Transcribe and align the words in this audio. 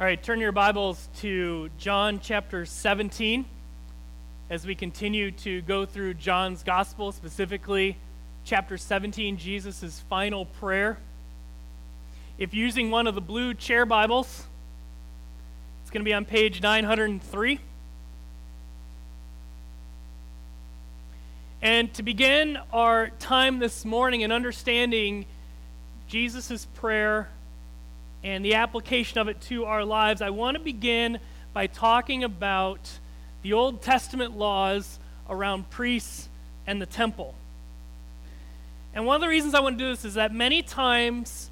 All 0.00 0.06
right, 0.06 0.22
turn 0.22 0.38
your 0.38 0.52
Bibles 0.52 1.08
to 1.16 1.70
John 1.76 2.20
chapter 2.22 2.64
17 2.64 3.44
as 4.48 4.64
we 4.64 4.76
continue 4.76 5.32
to 5.32 5.60
go 5.62 5.86
through 5.86 6.14
John's 6.14 6.62
gospel, 6.62 7.10
specifically 7.10 7.96
chapter 8.44 8.78
17, 8.78 9.38
Jesus' 9.38 9.98
final 10.08 10.44
prayer. 10.44 10.98
If 12.38 12.54
using 12.54 12.92
one 12.92 13.08
of 13.08 13.16
the 13.16 13.20
blue 13.20 13.54
chair 13.54 13.84
Bibles, 13.84 14.46
it's 15.82 15.90
going 15.90 16.02
to 16.02 16.08
be 16.08 16.14
on 16.14 16.24
page 16.24 16.62
903. 16.62 17.58
And 21.60 21.92
to 21.94 22.04
begin 22.04 22.56
our 22.72 23.08
time 23.18 23.58
this 23.58 23.84
morning 23.84 24.20
in 24.20 24.30
understanding 24.30 25.26
Jesus' 26.06 26.68
prayer 26.76 27.30
and 28.22 28.44
the 28.44 28.54
application 28.54 29.18
of 29.18 29.28
it 29.28 29.40
to 29.42 29.64
our 29.64 29.84
lives, 29.84 30.20
I 30.20 30.30
want 30.30 30.56
to 30.56 30.62
begin 30.62 31.18
by 31.52 31.66
talking 31.66 32.24
about 32.24 32.90
the 33.42 33.52
Old 33.52 33.82
Testament 33.82 34.36
laws 34.36 34.98
around 35.28 35.70
priests 35.70 36.28
and 36.66 36.82
the 36.82 36.86
temple. 36.86 37.34
And 38.94 39.06
one 39.06 39.16
of 39.16 39.20
the 39.20 39.28
reasons 39.28 39.54
I 39.54 39.60
want 39.60 39.78
to 39.78 39.84
do 39.84 39.90
this 39.90 40.04
is 40.04 40.14
that 40.14 40.34
many 40.34 40.62
times 40.62 41.50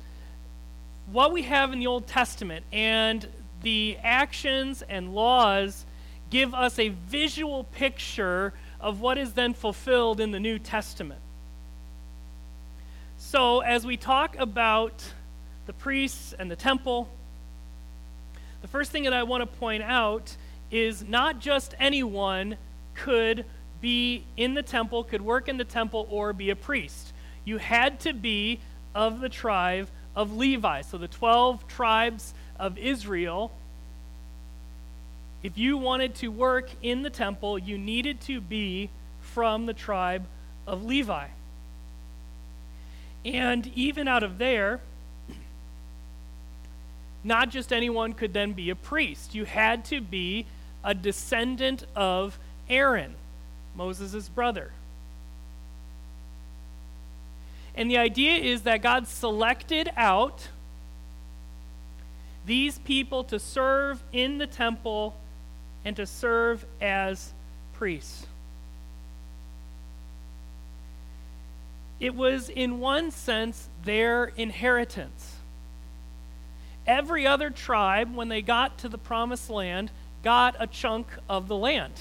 what 1.11 1.33
we 1.33 1.43
have 1.43 1.73
in 1.73 1.79
the 1.79 1.87
Old 1.87 2.07
Testament 2.07 2.65
and 2.73 3.29
the 3.63 3.97
actions 4.03 4.83
and 4.83 5.15
laws 5.15 5.87
give 6.31 6.55
us 6.55 6.79
a 6.79 6.89
visual 6.89 7.65
picture 7.65 8.53
of 8.81 9.01
what 9.01 9.19
is 9.19 9.35
then 9.35 9.55
fulfilled 9.55 10.21
in 10.21 10.33
the 10.33 10.41
New 10.41 10.59
Testament. 10.59 11.21
So, 13.17 13.61
as 13.61 13.87
we 13.87 13.97
talk 13.97 14.37
about 14.39 15.13
the 15.67 15.73
priests 15.73 16.33
and 16.39 16.51
the 16.51 16.57
temple, 16.57 17.09
the 18.63 18.69
first 18.69 18.91
thing 18.91 19.05
that 19.05 19.13
I 19.13 19.23
want 19.23 19.43
to 19.43 19.59
point 19.59 19.83
out 19.83 20.37
is 20.71 21.05
not 21.05 21.41
just 21.41 21.75
anyone 21.79 22.57
could 22.95 23.45
be 23.81 24.25
in 24.37 24.55
the 24.55 24.63
temple, 24.63 25.05
could 25.05 25.23
work 25.23 25.49
in 25.49 25.57
the 25.57 25.65
temple, 25.65 26.07
or 26.11 26.33
be 26.33 26.51
a 26.51 26.57
priest. 26.57 27.13
You 27.45 27.59
had 27.59 28.01
to 28.01 28.13
be 28.13 28.61
of 28.95 29.21
the 29.21 29.29
tribe 29.29 29.89
of 30.17 30.37
Levi. 30.37 30.81
So 30.81 30.99
the 30.99 31.09
12 31.09 31.69
tribes 31.69 32.35
of 32.59 32.79
Israel, 32.79 33.53
if 35.43 35.59
you 35.59 35.77
wanted 35.77 36.15
to 36.17 36.29
work 36.29 36.71
in 36.83 37.03
the 37.03 37.11
temple, 37.11 37.59
you 37.59 37.77
needed 37.77 38.21
to 38.23 38.41
be 38.41 38.91
from 39.21 39.67
the 39.67 39.75
tribe 39.75 40.27
of 40.67 40.85
Levi. 40.85 41.27
And 43.25 43.71
even 43.75 44.09
out 44.09 44.23
of 44.23 44.39
there, 44.39 44.81
not 47.25 47.51
just 47.51 47.73
anyone 47.73 48.13
could 48.13 48.33
then 48.33 48.53
be 48.53 48.71
a 48.71 48.77
priest. 48.77 49.35
You 49.35 49.45
had 49.45 49.85
to 49.87 50.01
be 50.01 50.47
a 50.85 50.95
descendant 50.95 51.85
of 51.95 52.39
Aaron, 52.69 53.15
Moses' 53.75 54.29
brother. 54.29 54.71
And 57.75 57.91
the 57.91 57.99
idea 57.99 58.37
is 58.37 58.63
that 58.63 58.83
God 58.83 59.07
selected 59.07 59.91
out 59.97 60.49
these 62.47 62.79
people 62.79 63.25
to 63.25 63.39
serve 63.39 64.03
in 64.13 64.39
the 64.39 64.47
temple 64.47 65.15
and 65.85 65.97
to 65.97 66.07
serve 66.07 66.65
as 66.81 67.33
priests. 67.75 68.27
It 71.99 72.15
was, 72.15 72.49
in 72.49 72.79
one 72.79 73.11
sense, 73.11 73.69
their 73.85 74.27
inheritance 74.37 75.36
every 76.87 77.27
other 77.27 77.51
tribe, 77.51 78.15
when 78.15 78.29
they 78.29 78.43
got 78.43 78.79
to 78.79 78.89
the 78.89 78.99
promised 78.99 79.51
land, 79.51 79.91
got 80.23 80.57
a 80.59 80.67
chunk 80.67 81.07
of 81.29 81.49
the 81.49 81.57
land. 81.57 81.95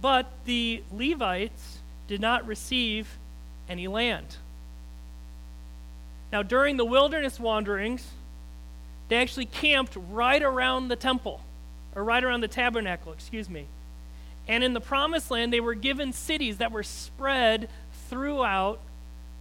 But 0.00 0.30
the 0.44 0.82
Levites 0.92 1.78
did 2.08 2.20
not 2.20 2.46
receive 2.46 3.18
any 3.68 3.86
land. 3.86 4.36
Now, 6.32 6.42
during 6.42 6.76
the 6.76 6.84
wilderness 6.84 7.38
wanderings, 7.40 8.06
they 9.08 9.16
actually 9.16 9.46
camped 9.46 9.96
right 10.10 10.42
around 10.42 10.88
the 10.88 10.96
temple, 10.96 11.40
or 11.94 12.04
right 12.04 12.22
around 12.22 12.40
the 12.40 12.48
tabernacle, 12.48 13.12
excuse 13.12 13.50
me. 13.50 13.66
And 14.46 14.64
in 14.64 14.72
the 14.72 14.80
promised 14.80 15.30
land, 15.30 15.52
they 15.52 15.60
were 15.60 15.74
given 15.74 16.12
cities 16.12 16.58
that 16.58 16.72
were 16.72 16.82
spread 16.82 17.68
throughout 18.08 18.80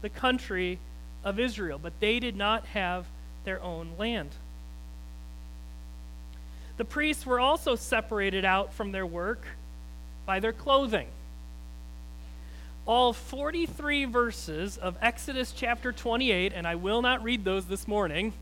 the 0.01 0.09
country 0.09 0.79
of 1.23 1.39
Israel, 1.39 1.79
but 1.81 1.99
they 1.99 2.19
did 2.19 2.35
not 2.35 2.65
have 2.67 3.05
their 3.43 3.61
own 3.61 3.91
land. 3.97 4.29
The 6.77 6.85
priests 6.85 7.25
were 7.25 7.39
also 7.39 7.75
separated 7.75 8.45
out 8.45 8.73
from 8.73 8.91
their 8.91 9.05
work 9.05 9.45
by 10.25 10.39
their 10.39 10.53
clothing. 10.53 11.07
All 12.87 13.11
43 13.13 14.05
verses 14.05 14.77
of 14.77 14.97
Exodus 15.01 15.51
chapter 15.51 15.91
28, 15.91 16.53
and 16.55 16.65
I 16.65 16.75
will 16.75 17.01
not 17.01 17.23
read 17.23 17.43
those 17.43 17.65
this 17.65 17.87
morning. 17.87 18.33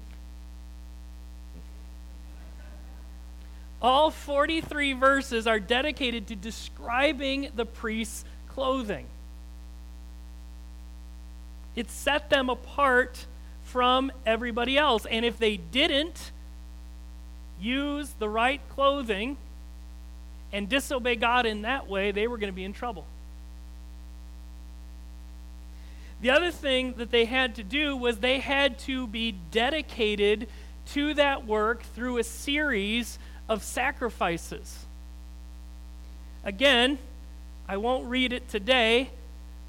All 3.82 4.10
43 4.12 4.94
verses 4.94 5.48
are 5.48 5.60
dedicated 5.60 6.28
to 6.28 6.36
describing 6.36 7.50
the 7.56 7.66
priest's 7.66 8.24
clothing. 8.50 9.06
It 11.78 11.92
set 11.92 12.32
them 12.32 12.50
apart 12.50 13.28
from 13.64 14.12
everybody 14.26 14.80
else. 14.80 15.06
And 15.06 15.24
if 15.24 15.38
they 15.38 15.58
didn't 15.58 16.32
use 17.62 18.10
the 18.18 18.28
right 18.28 18.60
clothing 18.70 19.38
and 20.52 20.68
disobey 20.68 21.18
God 21.18 21.46
in 21.46 21.62
that 21.62 21.88
way, 21.88 22.10
they 22.10 22.28
were 22.28 22.40
going 22.40 22.52
to 22.52 22.56
be 22.56 22.64
in 22.64 22.74
trouble. 22.74 23.06
The 26.20 26.32
other 26.32 26.50
thing 26.50 26.96
that 26.98 27.12
they 27.12 27.26
had 27.26 27.54
to 27.56 27.64
do 27.64 27.96
was 27.96 28.18
they 28.18 28.40
had 28.40 28.80
to 28.80 29.06
be 29.06 29.36
dedicated 29.52 30.48
to 30.94 31.14
that 31.14 31.46
work 31.46 31.84
through 31.84 32.18
a 32.18 32.24
series 32.24 33.20
of 33.48 33.62
sacrifices. 33.62 34.86
Again, 36.44 36.98
I 37.68 37.78
won't 37.78 38.08
read 38.08 38.34
it 38.34 38.50
today, 38.50 39.12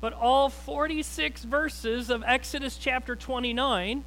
but 0.01 0.13
all 0.13 0.49
46 0.49 1.45
verses 1.45 2.11
of 2.11 2.23
Exodus 2.27 2.77
chapter 2.77 3.17
29 3.17 4.05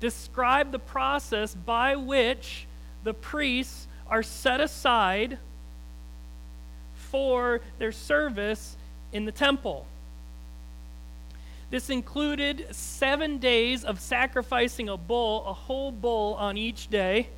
describe 0.00 0.72
the 0.72 0.78
process 0.78 1.54
by 1.54 1.96
which 1.96 2.66
the 3.04 3.14
priests 3.14 3.86
are 4.08 4.22
set 4.22 4.60
aside 4.60 5.38
for 6.94 7.60
their 7.78 7.92
service 7.92 8.76
in 9.12 9.24
the 9.24 9.32
temple. 9.32 9.86
This 11.70 11.90
included 11.90 12.74
seven 12.74 13.38
days 13.38 13.84
of 13.84 14.00
sacrificing 14.00 14.88
a 14.88 14.96
bull, 14.96 15.44
a 15.46 15.52
whole 15.52 15.92
bull 15.92 16.34
on 16.34 16.56
each 16.56 16.88
day, 16.88 17.28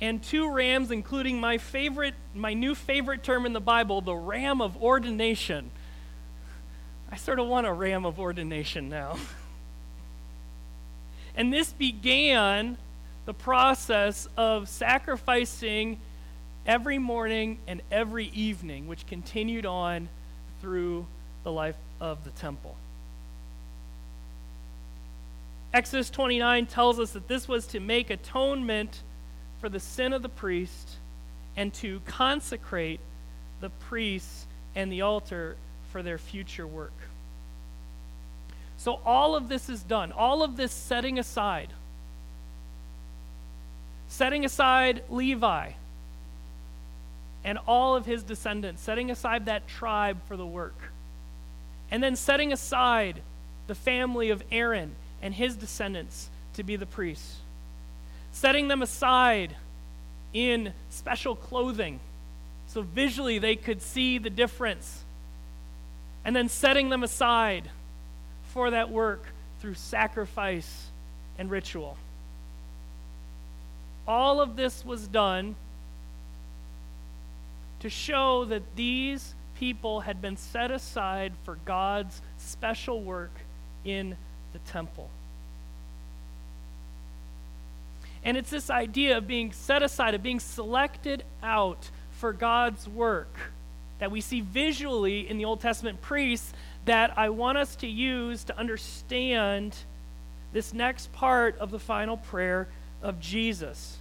and 0.00 0.22
two 0.22 0.52
rams, 0.52 0.90
including 0.90 1.40
my 1.40 1.56
favorite, 1.56 2.14
my 2.34 2.52
new 2.52 2.74
favorite 2.74 3.22
term 3.22 3.46
in 3.46 3.54
the 3.54 3.60
Bible, 3.60 4.02
the 4.02 4.14
ram 4.14 4.60
of 4.60 4.76
ordination. 4.82 5.70
I 7.10 7.16
sort 7.16 7.38
of 7.38 7.46
want 7.46 7.66
a 7.66 7.72
ram 7.72 8.04
of 8.04 8.18
ordination 8.18 8.88
now. 8.88 9.16
and 11.36 11.52
this 11.52 11.72
began 11.72 12.76
the 13.26 13.34
process 13.34 14.28
of 14.36 14.68
sacrificing 14.68 16.00
every 16.66 16.98
morning 16.98 17.58
and 17.66 17.80
every 17.90 18.26
evening, 18.26 18.88
which 18.88 19.06
continued 19.06 19.66
on 19.66 20.08
through 20.60 21.06
the 21.44 21.52
life 21.52 21.76
of 22.00 22.24
the 22.24 22.30
temple. 22.30 22.76
Exodus 25.72 26.10
29 26.10 26.66
tells 26.66 26.98
us 26.98 27.10
that 27.12 27.28
this 27.28 27.46
was 27.46 27.66
to 27.68 27.80
make 27.80 28.10
atonement 28.10 29.02
for 29.60 29.68
the 29.68 29.80
sin 29.80 30.12
of 30.12 30.22
the 30.22 30.28
priest 30.28 30.96
and 31.56 31.72
to 31.74 32.00
consecrate 32.06 33.00
the 33.60 33.70
priests 33.70 34.46
and 34.74 34.90
the 34.90 35.02
altar 35.02 35.56
for 35.92 36.02
their 36.02 36.18
future 36.18 36.66
work. 36.66 36.92
So 38.78 39.00
all 39.04 39.34
of 39.34 39.48
this 39.48 39.68
is 39.68 39.82
done, 39.82 40.12
all 40.12 40.42
of 40.42 40.56
this 40.56 40.72
setting 40.72 41.18
aside. 41.18 41.68
Setting 44.08 44.44
aside 44.44 45.02
Levi 45.08 45.72
and 47.44 47.58
all 47.66 47.96
of 47.96 48.06
his 48.06 48.22
descendants, 48.22 48.82
setting 48.82 49.10
aside 49.10 49.46
that 49.46 49.68
tribe 49.68 50.18
for 50.28 50.36
the 50.36 50.46
work. 50.46 50.92
And 51.90 52.02
then 52.02 52.16
setting 52.16 52.52
aside 52.52 53.22
the 53.66 53.74
family 53.74 54.30
of 54.30 54.42
Aaron 54.50 54.94
and 55.22 55.34
his 55.34 55.56
descendants 55.56 56.28
to 56.54 56.62
be 56.62 56.76
the 56.76 56.86
priests. 56.86 57.36
Setting 58.32 58.68
them 58.68 58.82
aside 58.82 59.56
in 60.32 60.72
special 60.90 61.34
clothing 61.34 62.00
so 62.68 62.82
visually 62.82 63.38
they 63.38 63.56
could 63.56 63.80
see 63.80 64.18
the 64.18 64.28
difference 64.28 65.04
and 66.26 66.34
then 66.34 66.48
setting 66.48 66.90
them 66.90 67.04
aside 67.04 67.70
for 68.52 68.72
that 68.72 68.90
work 68.90 69.24
through 69.60 69.74
sacrifice 69.74 70.88
and 71.38 71.50
ritual. 71.50 71.96
all 74.08 74.40
of 74.40 74.54
this 74.54 74.84
was 74.84 75.08
done 75.08 75.56
to 77.80 77.90
show 77.90 78.44
that 78.44 78.62
these 78.76 79.34
people 79.58 80.00
had 80.00 80.22
been 80.22 80.36
set 80.36 80.70
aside 80.70 81.32
for 81.44 81.58
God's 81.64 82.22
special 82.38 83.02
work 83.02 83.32
in 83.84 84.16
the 84.52 84.58
temple. 84.70 85.10
And 88.22 88.36
it's 88.36 88.50
this 88.50 88.70
idea 88.70 89.16
of 89.18 89.26
being 89.26 89.50
set 89.52 89.82
aside, 89.82 90.14
of 90.14 90.22
being 90.22 90.40
selected 90.40 91.24
out 91.42 91.90
for 92.12 92.32
God's 92.32 92.88
work 92.88 93.52
that 93.98 94.10
we 94.10 94.20
see 94.20 94.40
visually 94.40 95.28
in 95.28 95.38
the 95.38 95.44
Old 95.44 95.60
Testament 95.60 96.00
priests 96.00 96.52
that 96.84 97.16
I 97.18 97.30
want 97.30 97.58
us 97.58 97.76
to 97.76 97.86
use 97.86 98.44
to 98.44 98.58
understand 98.58 99.76
this 100.52 100.72
next 100.72 101.12
part 101.12 101.58
of 101.58 101.70
the 101.70 101.78
final 101.78 102.16
prayer 102.16 102.68
of 103.02 103.20
Jesus. 103.20 103.98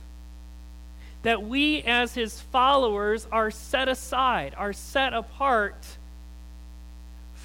That 1.23 1.43
we, 1.43 1.81
as 1.81 2.13
his 2.13 2.39
followers, 2.39 3.27
are 3.31 3.49
set 3.49 3.87
aside, 3.87 4.53
are 4.57 4.73
set 4.73 5.13
apart 5.13 5.83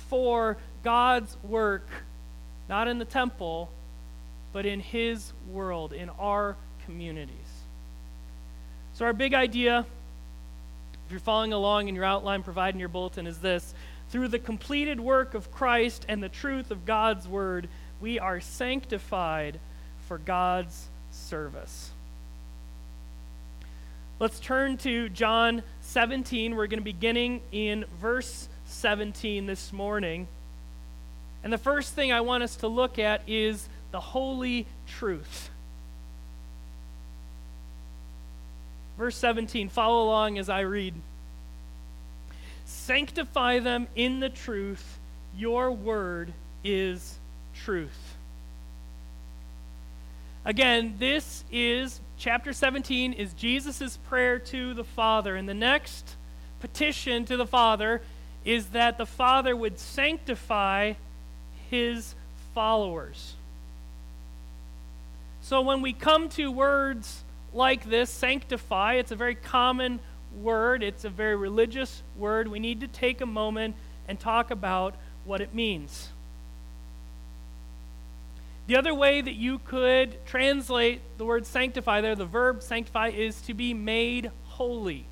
for 0.08 0.58
God's 0.82 1.36
work, 1.42 1.86
not 2.68 2.88
in 2.88 2.98
the 2.98 3.04
temple, 3.04 3.70
but 4.52 4.66
in 4.66 4.80
his 4.80 5.32
world, 5.50 5.92
in 5.92 6.10
our 6.10 6.56
communities. 6.84 7.36
So, 8.94 9.06
our 9.06 9.12
big 9.12 9.32
idea, 9.32 9.86
if 11.10 11.12
you're 11.12 11.18
following 11.18 11.52
along 11.52 11.88
in 11.88 11.96
your 11.96 12.04
outline 12.04 12.44
providing 12.44 12.78
your 12.78 12.88
bulletin, 12.88 13.26
is 13.26 13.38
this 13.38 13.74
through 14.10 14.28
the 14.28 14.38
completed 14.38 15.00
work 15.00 15.34
of 15.34 15.50
Christ 15.50 16.06
and 16.08 16.22
the 16.22 16.28
truth 16.28 16.70
of 16.70 16.86
God's 16.86 17.26
word, 17.26 17.68
we 18.00 18.20
are 18.20 18.38
sanctified 18.38 19.58
for 20.06 20.18
God's 20.18 20.86
service. 21.10 21.90
Let's 24.20 24.38
turn 24.38 24.76
to 24.78 25.08
John 25.08 25.64
17. 25.80 26.54
We're 26.54 26.68
going 26.68 26.78
to 26.78 26.84
be 26.84 26.92
beginning 26.92 27.40
in 27.50 27.86
verse 28.00 28.48
17 28.66 29.46
this 29.46 29.72
morning. 29.72 30.28
And 31.42 31.52
the 31.52 31.58
first 31.58 31.92
thing 31.92 32.12
I 32.12 32.20
want 32.20 32.44
us 32.44 32.54
to 32.58 32.68
look 32.68 33.00
at 33.00 33.22
is 33.26 33.68
the 33.90 33.98
holy 33.98 34.64
truth. 34.86 35.50
Verse 39.00 39.16
17, 39.16 39.70
follow 39.70 40.04
along 40.04 40.36
as 40.36 40.50
I 40.50 40.60
read. 40.60 40.92
Sanctify 42.66 43.60
them 43.60 43.86
in 43.96 44.20
the 44.20 44.28
truth. 44.28 44.98
Your 45.34 45.72
word 45.72 46.34
is 46.62 47.16
truth. 47.54 48.16
Again, 50.44 50.96
this 50.98 51.44
is 51.50 51.98
chapter 52.18 52.52
17 52.52 53.14
is 53.14 53.32
Jesus' 53.32 53.96
prayer 53.96 54.38
to 54.38 54.74
the 54.74 54.84
Father. 54.84 55.34
And 55.34 55.48
the 55.48 55.54
next 55.54 56.16
petition 56.60 57.24
to 57.24 57.38
the 57.38 57.46
Father 57.46 58.02
is 58.44 58.66
that 58.66 58.98
the 58.98 59.06
Father 59.06 59.56
would 59.56 59.78
sanctify 59.78 60.92
his 61.70 62.14
followers. 62.54 63.34
So 65.40 65.62
when 65.62 65.80
we 65.80 65.94
come 65.94 66.28
to 66.28 66.52
words 66.52 67.24
like 67.52 67.88
this, 67.88 68.10
sanctify, 68.10 68.94
it's 68.94 69.12
a 69.12 69.16
very 69.16 69.34
common 69.34 70.00
word, 70.40 70.82
it's 70.82 71.04
a 71.04 71.10
very 71.10 71.36
religious 71.36 72.02
word. 72.16 72.48
We 72.48 72.60
need 72.60 72.80
to 72.80 72.88
take 72.88 73.20
a 73.20 73.26
moment 73.26 73.74
and 74.06 74.18
talk 74.18 74.50
about 74.50 74.94
what 75.24 75.40
it 75.40 75.54
means. 75.54 76.10
The 78.66 78.76
other 78.76 78.94
way 78.94 79.20
that 79.20 79.34
you 79.34 79.58
could 79.58 80.24
translate 80.26 81.00
the 81.18 81.24
word 81.24 81.44
sanctify 81.44 82.00
there, 82.02 82.14
the 82.14 82.24
verb 82.24 82.62
sanctify, 82.62 83.08
is 83.08 83.40
to 83.42 83.54
be 83.54 83.74
made 83.74 84.30
holy. 84.44 85.06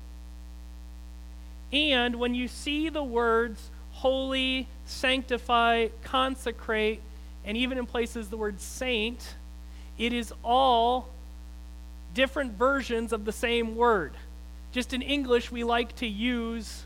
And 1.73 2.15
when 2.15 2.33
you 2.33 2.47
see 2.47 2.89
the 2.89 3.03
words 3.03 3.69
holy, 3.91 4.67
sanctify, 4.85 5.89
consecrate, 6.03 7.01
and 7.43 7.57
even 7.57 7.77
in 7.77 7.85
places 7.85 8.29
the 8.29 8.37
word 8.37 8.61
saint, 8.61 9.35
it 9.97 10.13
is 10.13 10.33
all 10.41 11.09
different 12.13 12.53
versions 12.53 13.13
of 13.13 13.25
the 13.25 13.31
same 13.31 13.75
word. 13.75 14.13
Just 14.71 14.93
in 14.93 15.01
English, 15.01 15.51
we 15.51 15.63
like 15.63 15.95
to 15.97 16.07
use 16.07 16.85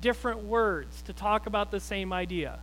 different 0.00 0.44
words 0.44 1.02
to 1.02 1.12
talk 1.12 1.46
about 1.46 1.70
the 1.70 1.80
same 1.80 2.12
idea. 2.12 2.58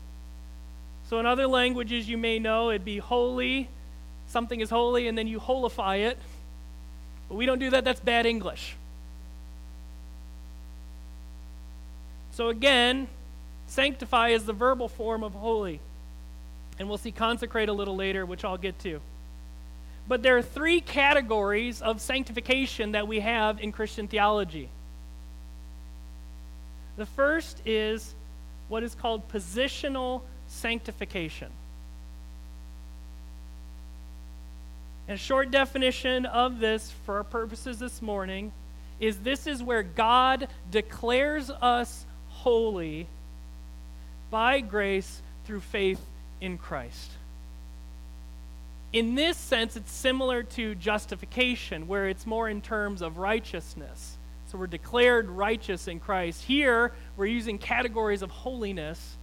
So, 1.10 1.20
in 1.20 1.26
other 1.26 1.48
languages, 1.48 2.08
you 2.08 2.18
may 2.18 2.38
know 2.38 2.70
it'd 2.70 2.86
be 2.86 3.00
holy, 3.00 3.70
something 4.28 4.60
is 4.60 4.70
holy, 4.70 5.08
and 5.08 5.18
then 5.18 5.28
you 5.28 5.40
holify 5.40 6.08
it. 6.08 6.18
But 7.28 7.36
we 7.36 7.46
don't 7.46 7.60
do 7.60 7.72
that, 7.72 7.84
that's 7.84 8.00
bad 8.00 8.26
English. 8.26 8.76
So, 12.32 12.50
again, 12.50 13.08
sanctify 13.68 14.30
is 14.30 14.46
the 14.46 14.54
verbal 14.54 14.88
form 14.88 15.24
of 15.24 15.34
holy. 15.34 15.80
And 16.78 16.88
we'll 16.88 16.98
see 16.98 17.12
consecrate 17.12 17.70
a 17.70 17.74
little 17.74 17.96
later, 17.96 18.26
which 18.26 18.46
I'll 18.46 18.58
get 18.58 18.80
to. 18.80 19.02
But 20.08 20.24
there 20.24 20.38
are 20.38 20.42
three 20.42 20.82
categories 20.82 21.82
of 21.82 22.02
sanctification 22.02 22.94
that 22.94 23.08
we 23.08 23.20
have 23.20 23.60
in 23.60 23.72
Christian 23.72 24.08
theology. 24.08 24.70
The 26.98 27.06
first 27.06 27.62
is 27.66 28.16
what 28.68 28.84
is 28.84 28.96
called 28.96 29.30
positional 29.30 30.22
sanctification. 30.48 31.52
And 35.08 35.16
a 35.16 35.20
short 35.20 35.50
definition 35.50 36.26
of 36.26 36.60
this 36.60 36.92
for 37.06 37.18
our 37.18 37.24
purposes 37.24 37.80
this 37.80 38.02
morning 38.02 38.52
is 39.00 39.18
this 39.18 39.48
is 39.48 39.64
where 39.64 39.82
God 39.82 40.48
declares 40.70 41.50
us 41.50 42.06
holy 42.30 43.08
by 44.30 44.60
grace 44.60 45.22
through 45.46 45.62
faith 45.62 46.02
in 46.42 46.58
Christ. 46.58 47.12
In 48.92 49.14
this 49.16 49.38
sense, 49.38 49.76
it's 49.76 49.92
similar 49.92 50.42
to 50.44 50.74
justification, 50.76 51.88
where 51.88 52.08
it's 52.08 52.26
more 52.26 52.50
in 52.50 52.62
terms 52.62 53.02
of 53.02 53.18
righteousness. 53.18 54.18
So 54.48 54.58
we're 54.58 54.68
declared 54.68 55.30
righteous 55.30 55.88
in 55.88 56.00
Christ. 56.00 56.44
Here, 56.44 56.92
we're 57.16 57.28
using 57.28 57.60
categories 57.60 58.24
of 58.24 58.32
holiness, 58.32 59.16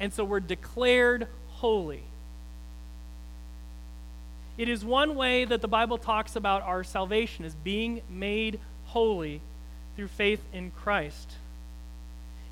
and 0.00 0.12
so 0.12 0.24
we're 0.24 0.40
declared 0.40 1.28
holy. 1.50 2.02
It 4.58 4.68
is 4.68 4.84
one 4.84 5.14
way 5.14 5.44
that 5.44 5.62
the 5.62 5.68
Bible 5.68 5.98
talks 5.98 6.34
about 6.34 6.62
our 6.62 6.82
salvation 6.82 7.44
as 7.44 7.54
being 7.54 8.02
made 8.10 8.58
holy 8.86 9.40
through 9.94 10.08
faith 10.08 10.42
in 10.52 10.72
Christ. 10.72 11.34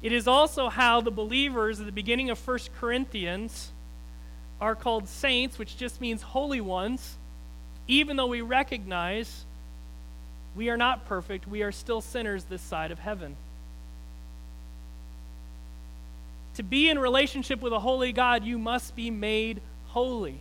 It 0.00 0.12
is 0.12 0.28
also 0.28 0.68
how 0.68 1.00
the 1.00 1.10
believers 1.10 1.80
at 1.80 1.86
the 1.86 1.92
beginning 1.92 2.30
of 2.30 2.46
1 2.46 2.58
Corinthians 2.78 3.71
are 4.62 4.76
called 4.76 5.08
saints, 5.08 5.58
which 5.58 5.76
just 5.76 6.00
means 6.00 6.22
holy 6.22 6.60
ones, 6.60 7.16
even 7.88 8.16
though 8.16 8.28
we 8.28 8.40
recognize 8.40 9.44
we 10.54 10.70
are 10.70 10.76
not 10.76 11.04
perfect, 11.06 11.48
we 11.48 11.62
are 11.62 11.72
still 11.72 12.00
sinners 12.00 12.44
this 12.44 12.62
side 12.62 12.92
of 12.92 13.00
heaven. 13.00 13.34
To 16.54 16.62
be 16.62 16.88
in 16.88 17.00
relationship 17.00 17.60
with 17.60 17.72
a 17.72 17.80
holy 17.80 18.12
God, 18.12 18.44
you 18.44 18.56
must 18.56 18.94
be 18.94 19.10
made 19.10 19.60
holy. 19.88 20.38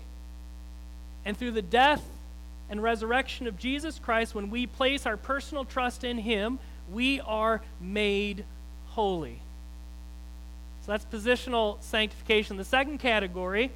And 1.26 1.36
through 1.36 1.52
the 1.52 1.64
death 1.64 2.04
and 2.70 2.84
resurrection 2.84 3.48
of 3.48 3.58
Jesus 3.58 3.98
Christ, 3.98 4.36
when 4.36 4.52
we 4.52 4.68
place 4.68 5.08
our 5.08 5.18
personal 5.18 5.66
trust 5.66 6.04
in 6.04 6.20
Him, 6.20 6.60
we 6.92 7.22
are 7.22 7.62
made 7.80 8.46
holy. 8.90 9.40
So 10.86 10.92
that's 10.92 11.06
positional 11.06 11.82
sanctification. 11.82 12.58
The 12.58 12.64
second 12.64 13.00
category 13.00 13.72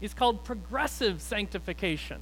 is 0.00 0.14
called 0.14 0.44
progressive 0.44 1.20
sanctification. 1.20 2.20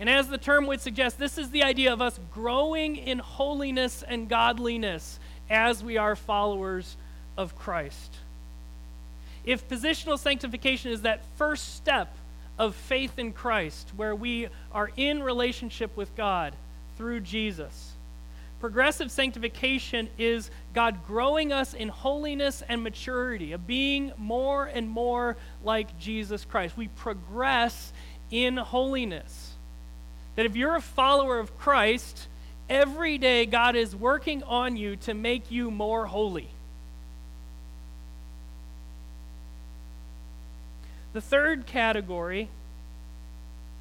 And 0.00 0.08
as 0.08 0.28
the 0.28 0.38
term 0.38 0.66
would 0.66 0.80
suggest, 0.80 1.18
this 1.18 1.38
is 1.38 1.50
the 1.50 1.64
idea 1.64 1.92
of 1.92 2.00
us 2.00 2.18
growing 2.32 2.96
in 2.96 3.18
holiness 3.18 4.04
and 4.06 4.28
godliness 4.28 5.18
as 5.50 5.82
we 5.82 5.96
are 5.96 6.14
followers 6.14 6.96
of 7.36 7.56
Christ. 7.58 8.16
If 9.44 9.68
positional 9.68 10.18
sanctification 10.18 10.92
is 10.92 11.02
that 11.02 11.24
first 11.36 11.76
step 11.76 12.14
of 12.58 12.74
faith 12.74 13.18
in 13.18 13.32
Christ, 13.32 13.90
where 13.96 14.14
we 14.14 14.48
are 14.72 14.90
in 14.96 15.22
relationship 15.22 15.96
with 15.96 16.14
God 16.16 16.54
through 16.96 17.20
Jesus, 17.20 17.92
Progressive 18.60 19.10
sanctification 19.10 20.08
is 20.18 20.50
God 20.74 21.06
growing 21.06 21.52
us 21.52 21.74
in 21.74 21.88
holiness 21.88 22.62
and 22.68 22.82
maturity, 22.82 23.52
of 23.52 23.66
being 23.66 24.12
more 24.16 24.66
and 24.66 24.88
more 24.88 25.36
like 25.62 25.98
Jesus 25.98 26.44
Christ. 26.44 26.76
We 26.76 26.88
progress 26.88 27.92
in 28.30 28.56
holiness. 28.56 29.52
That 30.36 30.46
if 30.46 30.56
you're 30.56 30.76
a 30.76 30.80
follower 30.80 31.38
of 31.38 31.56
Christ, 31.58 32.26
every 32.68 33.16
day 33.18 33.46
God 33.46 33.76
is 33.76 33.94
working 33.94 34.42
on 34.42 34.76
you 34.76 34.96
to 34.96 35.14
make 35.14 35.50
you 35.50 35.70
more 35.70 36.06
holy. 36.06 36.48
The 41.12 41.20
third 41.20 41.66
category 41.66 42.48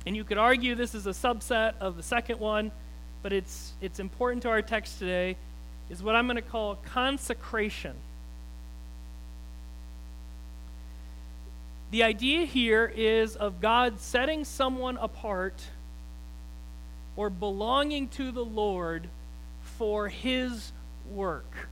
and 0.08 0.16
you 0.16 0.24
could 0.24 0.38
argue 0.38 0.74
this 0.74 0.96
is 0.96 1.06
a 1.06 1.12
subset 1.12 1.74
of 1.82 1.98
the 1.98 2.02
second 2.02 2.40
one, 2.40 2.72
but 3.24 3.34
it's, 3.34 3.74
it's 3.82 4.00
important 4.00 4.44
to 4.44 4.50
our 4.50 4.62
text 4.62 5.00
today, 5.00 5.36
is 5.90 6.04
what 6.04 6.16
I'm 6.16 6.26
going 6.26 6.36
to 6.36 6.42
call 6.42 6.76
consecration. 6.76 7.96
The 11.92 12.04
idea 12.04 12.46
here 12.46 12.92
is 12.94 13.36
of 13.36 13.62
God 13.62 14.00
setting 14.00 14.44
someone 14.44 14.98
apart 14.98 15.68
or 17.16 17.30
belonging 17.30 18.10
to 18.10 18.32
the 18.32 18.44
Lord 18.44 19.08
for 19.62 20.10
his 20.10 20.72
work. 21.10 21.70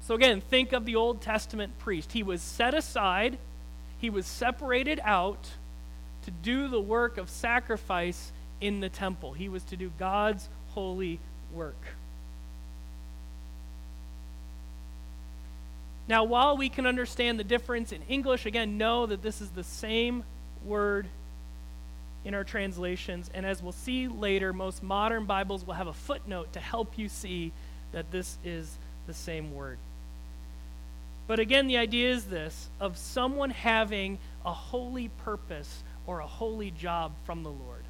So, 0.00 0.14
again, 0.14 0.40
think 0.40 0.72
of 0.72 0.84
the 0.84 0.96
Old 0.96 1.22
Testament 1.22 1.78
priest. 1.78 2.12
He 2.12 2.22
was 2.22 2.42
set 2.42 2.74
aside, 2.74 3.38
he 3.98 4.10
was 4.10 4.26
separated 4.26 5.00
out 5.02 5.50
to 6.24 6.30
do 6.30 6.68
the 6.68 6.80
work 6.80 7.16
of 7.16 7.30
sacrifice 7.30 8.32
in 8.60 8.80
the 8.80 8.88
temple. 8.88 9.32
He 9.32 9.48
was 9.48 9.62
to 9.64 9.76
do 9.76 9.90
God's 9.98 10.48
holy 10.74 11.18
work. 11.52 11.80
Now, 16.06 16.24
while 16.24 16.56
we 16.56 16.68
can 16.68 16.86
understand 16.86 17.38
the 17.38 17.44
difference 17.44 17.92
in 17.92 18.02
English, 18.08 18.44
again, 18.44 18.76
know 18.76 19.06
that 19.06 19.22
this 19.22 19.40
is 19.40 19.50
the 19.50 19.64
same 19.64 20.22
word 20.64 21.06
in 22.24 22.34
our 22.34 22.44
translations. 22.44 23.30
And 23.32 23.46
as 23.46 23.62
we'll 23.62 23.72
see 23.72 24.08
later, 24.08 24.52
most 24.52 24.82
modern 24.82 25.24
Bibles 25.24 25.66
will 25.66 25.74
have 25.74 25.86
a 25.86 25.94
footnote 25.94 26.52
to 26.54 26.60
help 26.60 26.98
you 26.98 27.08
see 27.08 27.52
that 27.92 28.10
this 28.10 28.36
is 28.44 28.76
the 29.06 29.14
same 29.14 29.54
word. 29.54 29.78
But 31.26 31.38
again, 31.38 31.68
the 31.68 31.78
idea 31.78 32.10
is 32.10 32.26
this 32.26 32.68
of 32.80 32.98
someone 32.98 33.50
having 33.50 34.18
a 34.44 34.52
holy 34.52 35.08
purpose 35.08 35.82
or 36.06 36.20
a 36.20 36.26
holy 36.26 36.70
job 36.70 37.12
from 37.24 37.42
the 37.42 37.50
Lord. 37.50 37.84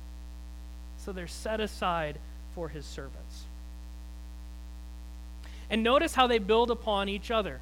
So 0.98 1.10
they're 1.12 1.26
set 1.26 1.58
aside 1.58 2.18
for 2.54 2.68
his 2.68 2.84
servants. 2.84 3.44
And 5.70 5.82
notice 5.82 6.14
how 6.14 6.26
they 6.26 6.38
build 6.38 6.70
upon 6.70 7.08
each 7.08 7.30
other. 7.30 7.60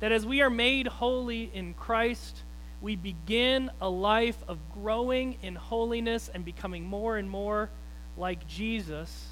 That 0.00 0.12
as 0.12 0.24
we 0.24 0.40
are 0.40 0.50
made 0.50 0.86
holy 0.86 1.50
in 1.52 1.74
Christ, 1.74 2.40
we 2.80 2.96
begin 2.96 3.70
a 3.80 3.88
life 3.88 4.42
of 4.48 4.58
growing 4.74 5.36
in 5.42 5.54
holiness 5.54 6.30
and 6.32 6.44
becoming 6.44 6.84
more 6.84 7.16
and 7.16 7.28
more 7.28 7.68
like 8.16 8.46
Jesus 8.48 9.28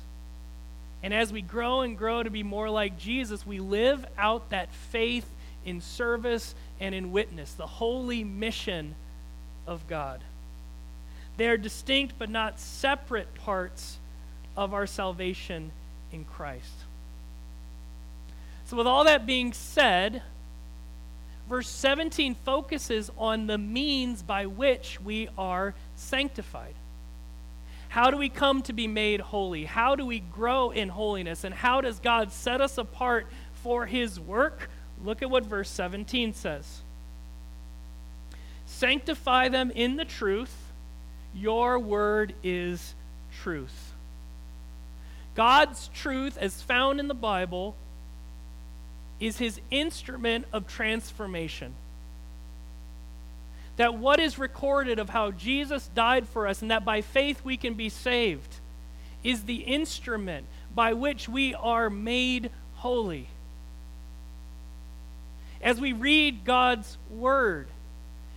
and 1.02 1.14
as 1.14 1.32
we 1.32 1.40
grow 1.40 1.80
and 1.80 1.96
grow 1.96 2.22
to 2.22 2.30
be 2.30 2.42
more 2.42 2.68
like 2.68 2.98
Jesus, 2.98 3.46
we 3.46 3.58
live 3.58 4.04
out 4.18 4.50
that 4.50 4.72
faith 4.72 5.28
in 5.64 5.80
service 5.80 6.54
and 6.78 6.94
in 6.94 7.12
witness, 7.12 7.52
the 7.54 7.66
holy 7.66 8.22
mission 8.22 8.94
of 9.66 9.86
God. 9.88 10.20
They 11.36 11.48
are 11.48 11.56
distinct 11.56 12.14
but 12.18 12.28
not 12.28 12.60
separate 12.60 13.34
parts 13.34 13.98
of 14.60 14.74
our 14.74 14.86
salvation 14.86 15.72
in 16.12 16.22
Christ. 16.22 16.74
So, 18.66 18.76
with 18.76 18.86
all 18.86 19.04
that 19.04 19.24
being 19.24 19.54
said, 19.54 20.20
verse 21.48 21.66
17 21.66 22.34
focuses 22.44 23.10
on 23.16 23.46
the 23.46 23.56
means 23.56 24.22
by 24.22 24.44
which 24.44 25.00
we 25.00 25.30
are 25.38 25.72
sanctified. 25.96 26.74
How 27.88 28.10
do 28.10 28.18
we 28.18 28.28
come 28.28 28.60
to 28.64 28.74
be 28.74 28.86
made 28.86 29.20
holy? 29.20 29.64
How 29.64 29.96
do 29.96 30.04
we 30.04 30.20
grow 30.20 30.70
in 30.70 30.90
holiness? 30.90 31.42
And 31.42 31.54
how 31.54 31.80
does 31.80 31.98
God 31.98 32.30
set 32.30 32.60
us 32.60 32.76
apart 32.76 33.26
for 33.54 33.86
his 33.86 34.20
work? 34.20 34.68
Look 35.02 35.22
at 35.22 35.30
what 35.30 35.46
verse 35.46 35.70
17 35.70 36.34
says 36.34 36.82
Sanctify 38.66 39.48
them 39.48 39.72
in 39.74 39.96
the 39.96 40.04
truth, 40.04 40.54
your 41.34 41.78
word 41.78 42.34
is 42.44 42.94
truth. 43.40 43.89
God's 45.34 45.88
truth, 45.94 46.36
as 46.36 46.62
found 46.62 47.00
in 47.00 47.08
the 47.08 47.14
Bible, 47.14 47.76
is 49.18 49.38
his 49.38 49.60
instrument 49.70 50.46
of 50.52 50.66
transformation 50.66 51.74
that 53.80 53.94
what 53.94 54.20
is 54.20 54.38
recorded 54.38 54.98
of 54.98 55.08
how 55.08 55.30
Jesus 55.30 55.88
died 55.94 56.28
for 56.28 56.46
us 56.46 56.60
and 56.60 56.70
that 56.70 56.84
by 56.84 57.00
faith 57.00 57.42
we 57.42 57.56
can 57.56 57.72
be 57.72 57.88
saved 57.88 58.56
is 59.24 59.44
the 59.44 59.62
instrument 59.62 60.44
by 60.74 60.92
which 60.92 61.30
we 61.30 61.54
are 61.54 61.88
made 61.88 62.50
holy. 62.74 63.26
As 65.62 65.80
we 65.80 65.94
read 65.94 66.44
God's 66.44 66.98
word, 67.08 67.68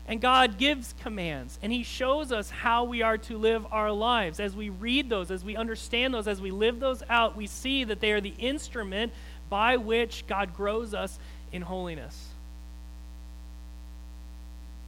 and 0.08 0.20
God 0.20 0.58
gives 0.58 0.94
commands, 1.02 1.58
and 1.62 1.72
He 1.72 1.84
shows 1.84 2.32
us 2.32 2.50
how 2.50 2.84
we 2.84 3.02
are 3.02 3.18
to 3.20 3.38
live 3.38 3.66
our 3.72 3.92
lives. 3.92 4.40
As 4.40 4.56
we 4.56 4.70
read 4.70 5.10
those, 5.10 5.32
as 5.32 5.46
we 5.46 5.56
understand 5.56 6.14
those, 6.14 6.28
as 6.28 6.42
we 6.42 6.52
live 6.52 6.80
those 6.80 7.02
out, 7.10 7.38
we 7.38 7.48
see 7.48 7.86
that 7.86 8.02
they 8.02 8.12
are 8.12 8.22
the 8.22 8.34
instrument 8.38 9.14
by 9.50 9.78
which 9.78 10.26
God 10.28 10.54
grows 10.54 10.94
us 10.94 11.18
in 11.54 11.62
holiness. 11.62 12.30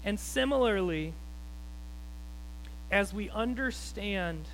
And 0.04 0.20
similarly, 0.20 1.14
as 2.92 3.14
we 3.14 3.30
understand 3.30 4.46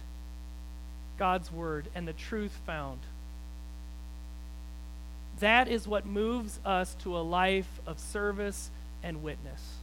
God's 1.18 1.52
word 1.52 1.88
and 1.96 2.08
the 2.08 2.14
truth 2.14 2.58
found, 2.66 3.00
that 5.40 5.68
is 5.68 5.88
what 5.88 6.06
moves 6.06 6.60
us 6.64 6.96
to 7.02 7.18
a 7.18 7.20
life 7.20 7.80
of 7.88 8.00
service 8.00 8.70
and 9.02 9.24
witness. 9.24 9.81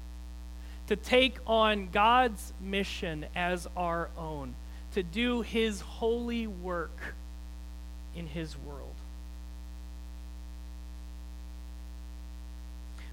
To 0.88 0.96
take 0.96 1.36
on 1.46 1.88
God's 1.92 2.52
mission 2.60 3.26
as 3.36 3.68
our 3.76 4.08
own, 4.16 4.54
to 4.94 5.02
do 5.02 5.42
his 5.42 5.80
holy 5.80 6.46
work 6.46 7.14
in 8.16 8.26
his 8.26 8.56
world. 8.58 8.94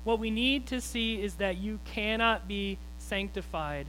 What 0.05 0.19
we 0.19 0.29
need 0.29 0.67
to 0.67 0.79
see 0.79 1.21
is 1.21 1.35
that 1.35 1.57
you 1.57 1.79
cannot 1.83 2.47
be 2.47 2.77
sanctified 2.99 3.87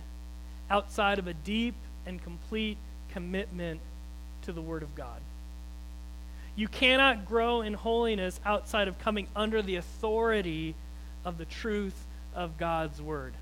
outside 0.70 1.18
of 1.18 1.26
a 1.26 1.34
deep 1.34 1.74
and 2.06 2.22
complete 2.22 2.78
commitment 3.10 3.80
to 4.42 4.52
the 4.52 4.62
Word 4.62 4.82
of 4.82 4.94
God. 4.94 5.20
You 6.56 6.68
cannot 6.68 7.26
grow 7.26 7.60
in 7.60 7.74
holiness 7.74 8.40
outside 8.44 8.88
of 8.88 8.98
coming 8.98 9.28
under 9.36 9.62
the 9.62 9.76
authority 9.76 10.74
of 11.24 11.38
the 11.38 11.44
truth 11.44 12.06
of 12.34 12.56
God's 12.56 13.00
Word. 13.00 13.34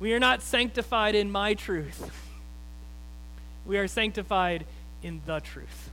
We 0.00 0.12
are 0.12 0.20
not 0.20 0.42
sanctified 0.42 1.14
in 1.14 1.30
my 1.30 1.54
truth. 1.54 2.10
We 3.66 3.78
are 3.78 3.88
sanctified 3.88 4.64
in 5.02 5.20
the 5.26 5.40
truth. 5.40 5.90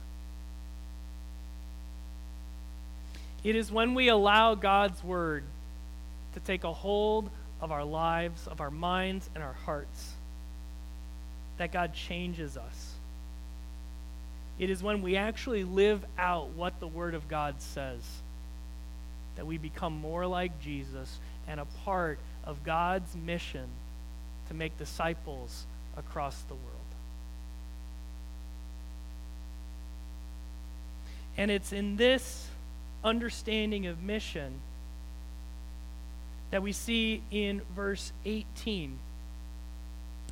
It 3.42 3.56
is 3.56 3.70
when 3.70 3.94
we 3.94 4.08
allow 4.08 4.54
God's 4.54 5.02
word 5.04 5.44
to 6.34 6.40
take 6.40 6.64
a 6.64 6.72
hold 6.72 7.30
of 7.60 7.72
our 7.72 7.84
lives, 7.84 8.46
of 8.46 8.60
our 8.60 8.70
minds, 8.70 9.28
and 9.34 9.42
our 9.42 9.54
hearts 9.64 10.12
that 11.58 11.72
God 11.72 11.94
changes 11.94 12.56
us. 12.56 12.92
It 14.58 14.70
is 14.70 14.82
when 14.82 15.02
we 15.02 15.16
actually 15.16 15.64
live 15.64 16.04
out 16.18 16.50
what 16.50 16.80
the 16.80 16.86
Word 16.86 17.14
of 17.14 17.28
God 17.28 17.60
says 17.60 18.00
that 19.36 19.46
we 19.46 19.58
become 19.58 20.00
more 20.00 20.26
like 20.26 20.60
Jesus 20.60 21.18
and 21.46 21.60
a 21.60 21.66
part 21.84 22.18
of 22.44 22.64
God's 22.64 23.14
mission 23.14 23.68
to 24.48 24.54
make 24.54 24.78
disciples 24.78 25.66
across 25.96 26.40
the 26.42 26.54
world. 26.54 26.76
And 31.36 31.50
it's 31.50 31.72
in 31.72 31.96
this 31.96 32.48
understanding 33.04 33.86
of 33.86 34.02
mission 34.02 34.60
that 36.50 36.62
we 36.62 36.72
see 36.72 37.22
in 37.30 37.60
verse 37.74 38.12
18. 38.24 38.98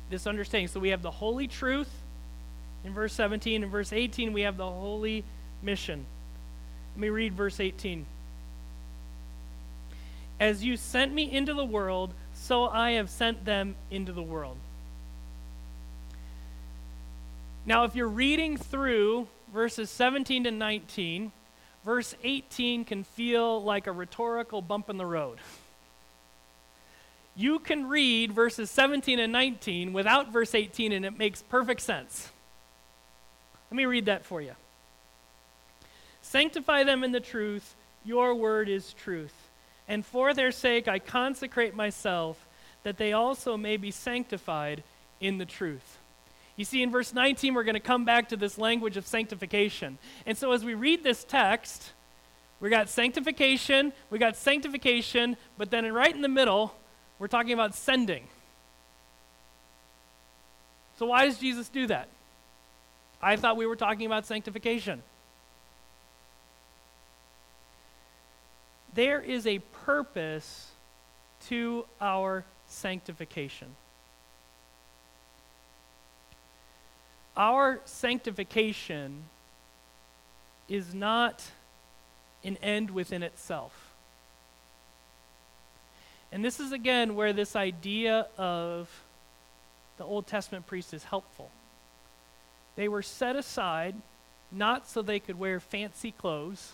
This 0.09 0.25
understanding. 0.27 0.67
So 0.67 0.79
we 0.79 0.89
have 0.89 1.01
the 1.01 1.11
holy 1.11 1.47
truth 1.47 1.89
in 2.83 2.93
verse 2.93 3.13
17. 3.13 3.63
In 3.63 3.69
verse 3.69 3.91
18, 3.91 4.33
we 4.33 4.41
have 4.41 4.57
the 4.57 4.69
holy 4.69 5.23
mission. 5.61 6.05
Let 6.95 7.01
me 7.01 7.09
read 7.09 7.33
verse 7.33 7.59
18. 7.59 8.05
As 10.39 10.63
you 10.63 10.77
sent 10.77 11.13
me 11.13 11.31
into 11.31 11.53
the 11.53 11.65
world, 11.65 12.13
so 12.45 12.67
I 12.67 12.91
have 12.91 13.09
sent 13.09 13.43
them 13.43 13.75
into 13.89 14.11
the 14.11 14.21
world. 14.21 14.57
Now, 17.65 17.85
if 17.85 17.95
you're 17.95 18.07
reading 18.07 18.55
through 18.55 19.27
verses 19.51 19.89
17 19.89 20.43
to 20.43 20.51
19, 20.51 21.31
verse 21.83 22.13
18 22.23 22.85
can 22.85 23.03
feel 23.03 23.63
like 23.63 23.87
a 23.87 23.91
rhetorical 23.91 24.61
bump 24.61 24.91
in 24.91 24.97
the 24.97 25.07
road. 25.07 25.39
You 27.35 27.57
can 27.57 27.89
read 27.89 28.31
verses 28.31 28.69
17 28.69 29.17
and 29.17 29.33
19 29.33 29.91
without 29.91 30.31
verse 30.31 30.53
18, 30.53 30.91
and 30.91 31.03
it 31.03 31.17
makes 31.17 31.41
perfect 31.41 31.81
sense. 31.81 32.29
Let 33.71 33.75
me 33.75 33.87
read 33.87 34.05
that 34.05 34.23
for 34.23 34.39
you. 34.39 34.53
Sanctify 36.21 36.83
them 36.83 37.03
in 37.03 37.11
the 37.11 37.19
truth, 37.19 37.73
your 38.03 38.35
word 38.35 38.69
is 38.69 38.93
truth. 38.93 39.33
And 39.87 40.05
for 40.05 40.33
their 40.33 40.51
sake 40.51 40.87
I 40.87 40.99
consecrate 40.99 41.75
myself, 41.75 42.47
that 42.83 42.97
they 42.97 43.13
also 43.13 43.57
may 43.57 43.77
be 43.77 43.91
sanctified 43.91 44.83
in 45.19 45.37
the 45.37 45.45
truth. 45.45 45.97
You 46.55 46.63
see, 46.63 46.81
in 46.81 46.91
verse 46.91 47.13
19, 47.13 47.53
we're 47.53 47.63
going 47.63 47.73
to 47.73 47.81
come 47.81 48.05
back 48.05 48.29
to 48.29 48.37
this 48.37 48.57
language 48.57 48.95
of 48.95 49.05
sanctification. 49.05 49.97
And 50.25 50.37
so 50.37 50.51
as 50.53 50.63
we 50.63 50.73
read 50.73 51.03
this 51.03 51.23
text, 51.23 51.91
we 52.61 52.69
got 52.69 52.87
sanctification, 52.87 53.91
we 54.09 54.19
got 54.19 54.37
sanctification, 54.37 55.35
but 55.57 55.69
then 55.69 55.91
right 55.91 56.15
in 56.15 56.21
the 56.21 56.29
middle, 56.29 56.73
we're 57.19 57.27
talking 57.27 57.51
about 57.51 57.75
sending. 57.75 58.23
So 60.97 61.07
why 61.07 61.25
does 61.25 61.39
Jesus 61.39 61.67
do 61.67 61.87
that? 61.87 62.07
I 63.21 63.35
thought 63.35 63.57
we 63.57 63.65
were 63.65 63.75
talking 63.75 64.05
about 64.05 64.25
sanctification. 64.25 65.01
There 68.95 69.21
is 69.21 69.45
a 69.45 69.59
purpose 69.85 70.71
to 71.47 71.85
our 71.99 72.45
sanctification. 72.67 73.75
Our 77.35 77.81
sanctification 77.83 79.23
is 80.69 80.93
not 80.93 81.43
an 82.45 82.57
end 82.61 82.89
within 82.89 83.21
itself. 83.21 83.93
And 86.31 86.43
this 86.43 86.61
is 86.61 86.71
again 86.71 87.15
where 87.15 87.33
this 87.33 87.55
idea 87.55 88.27
of 88.37 88.89
the 89.97 90.05
Old 90.05 90.25
Testament 90.25 90.67
priest 90.67 90.93
is 90.93 91.03
helpful. 91.03 91.51
They 92.77 92.87
were 92.87 93.01
set 93.01 93.35
aside 93.35 93.95
not 94.51 94.87
so 94.87 95.01
they 95.01 95.19
could 95.19 95.37
wear 95.37 95.59
fancy 95.59 96.11
clothes, 96.11 96.73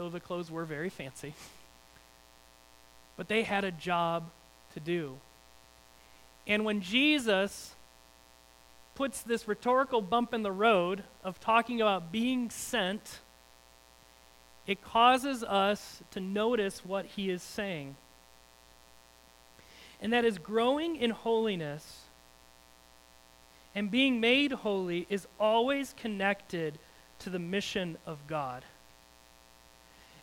though 0.00 0.08
the 0.08 0.18
clothes 0.18 0.50
were 0.50 0.64
very 0.64 0.88
fancy, 0.88 1.34
but 3.18 3.28
they 3.28 3.42
had 3.42 3.64
a 3.64 3.70
job 3.70 4.30
to 4.72 4.80
do. 4.80 5.18
And 6.46 6.64
when 6.64 6.80
Jesus 6.80 7.74
puts 8.94 9.20
this 9.20 9.46
rhetorical 9.46 10.00
bump 10.00 10.32
in 10.32 10.42
the 10.42 10.50
road 10.50 11.04
of 11.22 11.38
talking 11.38 11.82
about 11.82 12.10
being 12.10 12.48
sent, 12.48 13.18
it 14.66 14.82
causes 14.82 15.44
us 15.44 16.02
to 16.12 16.20
notice 16.20 16.82
what 16.82 17.04
he 17.04 17.28
is 17.28 17.42
saying. 17.42 17.94
And 20.00 20.14
that 20.14 20.24
is 20.24 20.38
growing 20.38 20.96
in 20.96 21.10
holiness 21.10 22.04
and 23.74 23.90
being 23.90 24.18
made 24.18 24.52
holy 24.52 25.06
is 25.10 25.26
always 25.38 25.92
connected 25.92 26.78
to 27.18 27.28
the 27.28 27.38
mission 27.38 27.98
of 28.06 28.26
God. 28.26 28.64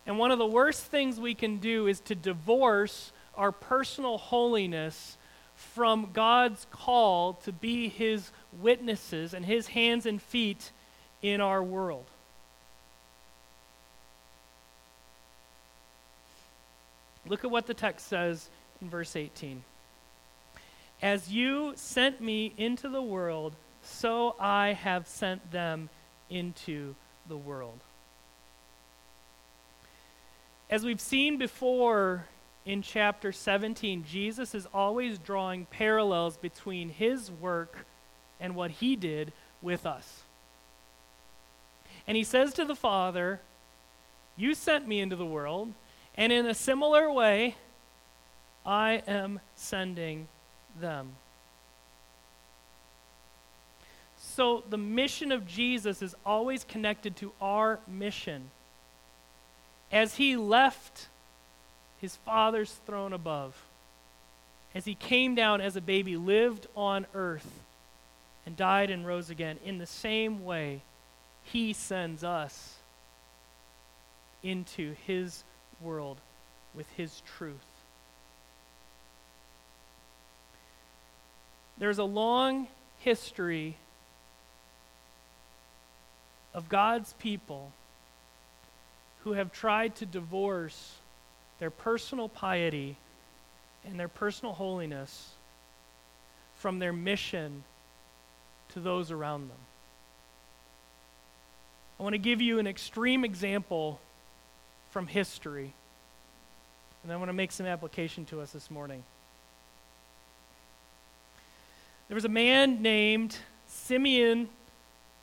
And 0.08 0.18
one 0.18 0.32
of 0.32 0.40
the 0.40 0.48
worst 0.48 0.86
things 0.86 1.20
we 1.20 1.36
can 1.36 1.58
do 1.58 1.86
is 1.86 2.00
to 2.02 2.16
divorce 2.16 3.12
our 3.36 3.52
personal 3.52 4.18
holiness 4.18 5.18
from 5.54 6.12
God's 6.14 6.66
call 6.72 7.34
to 7.44 7.52
be 7.52 7.90
his 7.90 8.32
witnesses 8.58 9.34
and 9.34 9.46
his 9.46 9.68
hands 9.68 10.06
and 10.06 10.22
feet 10.22 10.72
in 11.22 11.42
our 11.42 11.62
world. 11.62 12.06
Look 17.28 17.44
at 17.44 17.52
what 17.52 17.68
the 17.68 17.74
text 17.74 18.08
says 18.08 18.50
in 18.82 18.90
verse 18.90 19.14
18. 19.14 19.62
As 21.02 21.30
you 21.30 21.74
sent 21.76 22.22
me 22.22 22.54
into 22.58 22.88
the 22.88 23.02
world, 23.02 23.54
so 23.84 24.36
I 24.40 24.72
have 24.72 25.06
sent 25.06 25.52
them 25.52 25.90
into 26.30 26.96
the 27.28 27.38
world. 27.38 27.80
As 30.70 30.84
we've 30.84 31.00
seen 31.00 31.38
before 31.38 32.26
in 32.66 32.82
chapter 32.82 33.32
17, 33.32 34.04
Jesus 34.04 34.54
is 34.54 34.68
always 34.74 35.18
drawing 35.18 35.66
parallels 35.66 36.36
between 36.36 36.90
his 36.90 37.32
work 37.32 37.86
and 38.40 38.54
what 38.54 38.72
he 38.72 38.98
did 38.98 39.32
with 39.62 39.86
us. 39.86 40.24
And 42.06 42.18
he 42.18 42.24
says 42.26 42.54
to 42.56 42.66
the 42.66 42.76
Father, 42.76 43.40
You 44.36 44.54
sent 44.54 44.86
me 44.86 45.00
into 45.00 45.16
the 45.16 45.26
world, 45.26 45.74
and 46.16 46.34
in 46.34 46.46
a 46.46 46.54
similar 46.54 47.10
way, 47.10 47.56
I 48.66 49.04
am 49.08 49.40
sending 49.56 50.28
them. 50.78 51.14
So 54.18 54.66
the 54.70 54.78
mission 54.78 55.32
of 55.32 55.48
Jesus 55.48 56.02
is 56.02 56.14
always 56.26 56.66
connected 56.66 57.16
to 57.18 57.32
our 57.40 57.80
mission. 57.88 58.52
As 59.92 60.16
he 60.16 60.36
left 60.36 61.08
his 62.00 62.16
Father's 62.16 62.74
throne 62.86 63.14
above, 63.14 63.56
as 64.76 64.86
he 64.86 64.96
came 64.96 65.34
down 65.34 65.62
as 65.62 65.76
a 65.76 65.82
baby, 65.82 66.18
lived 66.18 66.68
on 66.76 67.06
earth, 67.14 67.50
and 68.46 68.56
died 68.56 68.90
and 68.90 69.06
rose 69.06 69.30
again, 69.30 69.58
in 69.66 69.78
the 69.78 69.86
same 69.86 70.46
way, 70.46 70.82
he 71.44 71.74
sends 71.74 72.24
us 72.24 72.76
into 74.44 74.96
his 75.06 75.44
world 75.82 76.18
with 76.74 76.90
his 76.92 77.22
truth. 77.38 77.56
There's 81.78 82.00
a 82.00 82.04
long 82.04 82.68
history 83.00 83.78
of 86.54 86.70
God's 86.70 87.14
people 87.14 87.72
who 89.28 89.34
have 89.34 89.52
tried 89.52 89.94
to 89.94 90.06
divorce 90.06 90.94
their 91.60 91.70
personal 91.70 92.30
piety 92.30 92.96
and 93.86 94.00
their 94.00 94.08
personal 94.08 94.54
holiness 94.54 95.32
from 96.56 96.80
their 96.80 96.94
mission 96.94 97.66
to 98.70 98.80
those 98.80 99.12
around 99.12 99.50
them. 99.50 99.58
I 102.00 102.04
want 102.04 102.14
to 102.14 102.20
give 102.20 102.40
you 102.40 102.58
an 102.58 102.68
extreme 102.68 103.26
example 103.26 104.00
from 104.92 105.08
history, 105.08 105.74
and 107.04 107.12
I 107.12 107.18
want 107.18 107.28
to 107.28 107.34
make 107.34 107.52
some 107.52 107.66
application 107.66 108.24
to 108.28 108.40
us 108.40 108.52
this 108.52 108.72
morning. 108.72 109.04
There 112.08 112.16
was 112.16 112.24
a 112.24 112.30
man 112.30 112.82
named 112.82 113.36
Simeon 113.68 114.48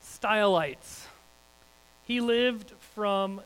Stylites. 0.02 1.06
He 2.02 2.20
lived 2.20 2.70
from 2.94 3.40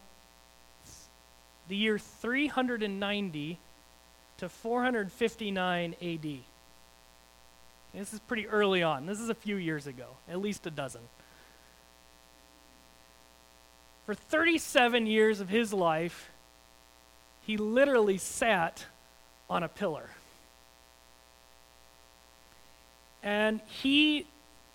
the 1.68 1.76
year 1.76 1.98
390 1.98 3.59
to 4.38 4.48
459 4.48 5.94
AD. 6.00 6.38
This 7.94 8.12
is 8.12 8.20
pretty 8.20 8.46
early 8.46 8.83
on. 8.83 9.07
This 9.07 9.20
is 9.20 9.28
a 9.28 9.35
few 9.35 9.57
years 9.57 9.87
ago, 9.87 10.07
at 10.28 10.40
least 10.40 10.66
a 10.66 10.70
dozen. 10.70 11.00
For 14.07 14.14
37 14.14 15.07
years 15.07 15.40
of 15.40 15.48
his 15.48 15.72
life, 15.72 16.31
he 17.42 17.57
literally 17.57 18.18
sat 18.18 18.87
on 19.50 19.62
a 19.62 19.68
pillar. 19.68 20.11
And 23.22 23.61
he 23.83 24.26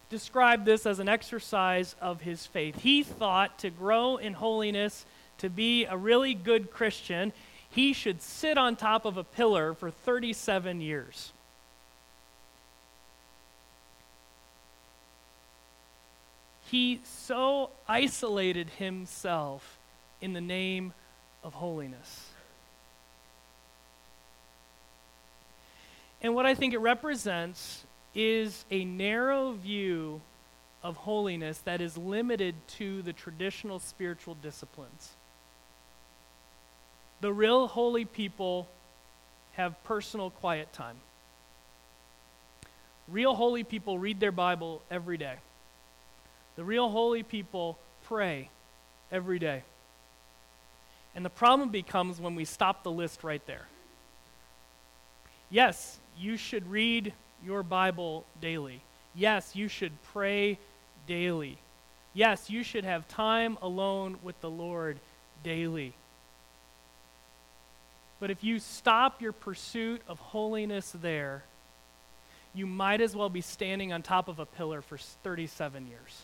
described 0.09 0.65
this 0.65 0.85
as 0.85 0.99
an 0.99 1.09
exercise 1.09 1.95
of 2.01 2.21
his 2.21 2.45
faith. 2.45 2.79
He 2.81 3.01
thought 3.01 3.59
to 3.59 3.69
grow 3.69 4.17
in 4.17 4.33
holiness, 4.33 5.05
to 5.43 5.49
be 5.49 5.83
a 5.83 5.97
really 5.97 6.33
good 6.33 6.71
Christian, 6.71 7.33
he 7.69 7.91
should 7.91 8.21
sit 8.21 8.57
on 8.57 8.77
top 8.77 9.03
of 9.03 9.17
a 9.17 9.25
pillar 9.25 9.73
for 9.73 9.91
37 9.91 10.79
years. 10.79 11.33
He 16.71 17.01
so 17.03 17.71
isolated 17.89 18.69
himself 18.77 19.77
in 20.21 20.31
the 20.31 20.39
name 20.39 20.93
of 21.43 21.53
holiness. 21.53 22.29
And 26.21 26.33
what 26.33 26.45
I 26.45 26.55
think 26.55 26.73
it 26.73 26.79
represents 26.79 27.83
is 28.15 28.63
a 28.71 28.85
narrow 28.85 29.51
view 29.51 30.21
of 30.81 30.95
holiness 30.95 31.57
that 31.65 31.81
is 31.81 31.97
limited 31.97 32.55
to 32.77 33.01
the 33.01 33.11
traditional 33.11 33.79
spiritual 33.79 34.35
disciplines. 34.35 35.11
The 37.23 37.31
real 37.31 37.67
holy 37.67 38.03
people 38.03 38.67
have 39.53 39.81
personal 39.85 40.29
quiet 40.29 40.73
time. 40.73 40.97
Real 43.07 43.33
holy 43.33 43.63
people 43.63 43.97
read 43.97 44.19
their 44.19 44.33
Bible 44.33 44.81
every 44.91 45.15
day. 45.15 45.35
The 46.57 46.65
real 46.65 46.89
holy 46.89 47.23
people 47.23 47.79
pray 48.03 48.49
every 49.09 49.39
day. 49.39 49.63
And 51.15 51.23
the 51.23 51.29
problem 51.29 51.69
becomes 51.69 52.19
when 52.19 52.35
we 52.35 52.43
stop 52.43 52.83
the 52.83 52.91
list 52.91 53.23
right 53.23 53.45
there. 53.47 53.67
Yes, 55.49 55.99
you 56.19 56.35
should 56.35 56.69
read 56.69 57.13
your 57.41 57.63
Bible 57.63 58.25
daily. 58.41 58.81
Yes, 59.15 59.55
you 59.55 59.69
should 59.69 59.93
pray 60.11 60.59
daily. 61.07 61.57
Yes, 62.13 62.49
you 62.49 62.63
should 62.63 62.83
have 62.83 63.07
time 63.07 63.57
alone 63.61 64.17
with 64.23 64.41
the 64.41 64.49
Lord 64.49 64.99
daily. 65.41 65.93
But 68.23 68.31
if 68.31 68.41
you 68.41 68.59
stop 68.59 69.21
your 69.21 69.33
pursuit 69.33 70.01
of 70.07 70.17
holiness 70.17 70.95
there, 71.01 71.43
you 72.53 72.65
might 72.65 73.01
as 73.01 73.13
well 73.13 73.27
be 73.27 73.41
standing 73.41 73.91
on 73.91 74.01
top 74.01 74.29
of 74.29 74.39
a 74.39 74.45
pillar 74.45 74.81
for 74.81 74.97
37 74.97 75.87
years. 75.87 76.21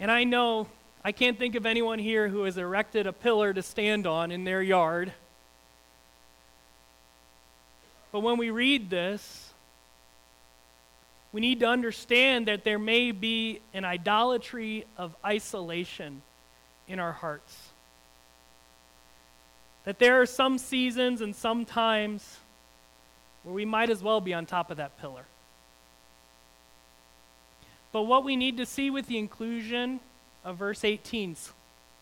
And 0.00 0.10
I 0.10 0.24
know, 0.24 0.66
I 1.04 1.12
can't 1.12 1.38
think 1.38 1.56
of 1.56 1.66
anyone 1.66 1.98
here 1.98 2.26
who 2.26 2.44
has 2.44 2.56
erected 2.56 3.06
a 3.06 3.12
pillar 3.12 3.52
to 3.52 3.60
stand 3.60 4.06
on 4.06 4.30
in 4.30 4.44
their 4.44 4.62
yard. 4.62 5.12
But 8.12 8.20
when 8.20 8.38
we 8.38 8.48
read 8.48 8.88
this, 8.88 9.52
we 11.32 11.42
need 11.42 11.60
to 11.60 11.66
understand 11.66 12.48
that 12.48 12.64
there 12.64 12.78
may 12.78 13.10
be 13.10 13.60
an 13.74 13.84
idolatry 13.84 14.86
of 14.96 15.14
isolation 15.22 16.22
in 16.88 16.98
our 16.98 17.12
hearts. 17.12 17.65
That 19.86 20.00
there 20.00 20.20
are 20.20 20.26
some 20.26 20.58
seasons 20.58 21.20
and 21.20 21.34
some 21.34 21.64
times 21.64 22.38
where 23.44 23.54
we 23.54 23.64
might 23.64 23.88
as 23.88 24.02
well 24.02 24.20
be 24.20 24.34
on 24.34 24.44
top 24.44 24.70
of 24.72 24.76
that 24.76 25.00
pillar. 25.00 25.24
But 27.92 28.02
what 28.02 28.24
we 28.24 28.34
need 28.34 28.56
to 28.56 28.66
see 28.66 28.90
with 28.90 29.06
the 29.06 29.16
inclusion 29.16 30.00
of 30.44 30.56
verse 30.56 30.84
18, 30.84 31.36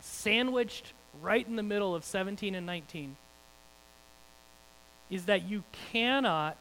sandwiched 0.01 0.94
right 1.23 1.47
in 1.47 1.57
the 1.57 1.62
middle 1.62 1.94
of 1.94 2.05
17 2.05 2.55
and 2.55 2.66
19, 2.66 3.16
is 5.11 5.27
that 5.27 5.42
you 5.42 5.62
cannot 5.92 6.57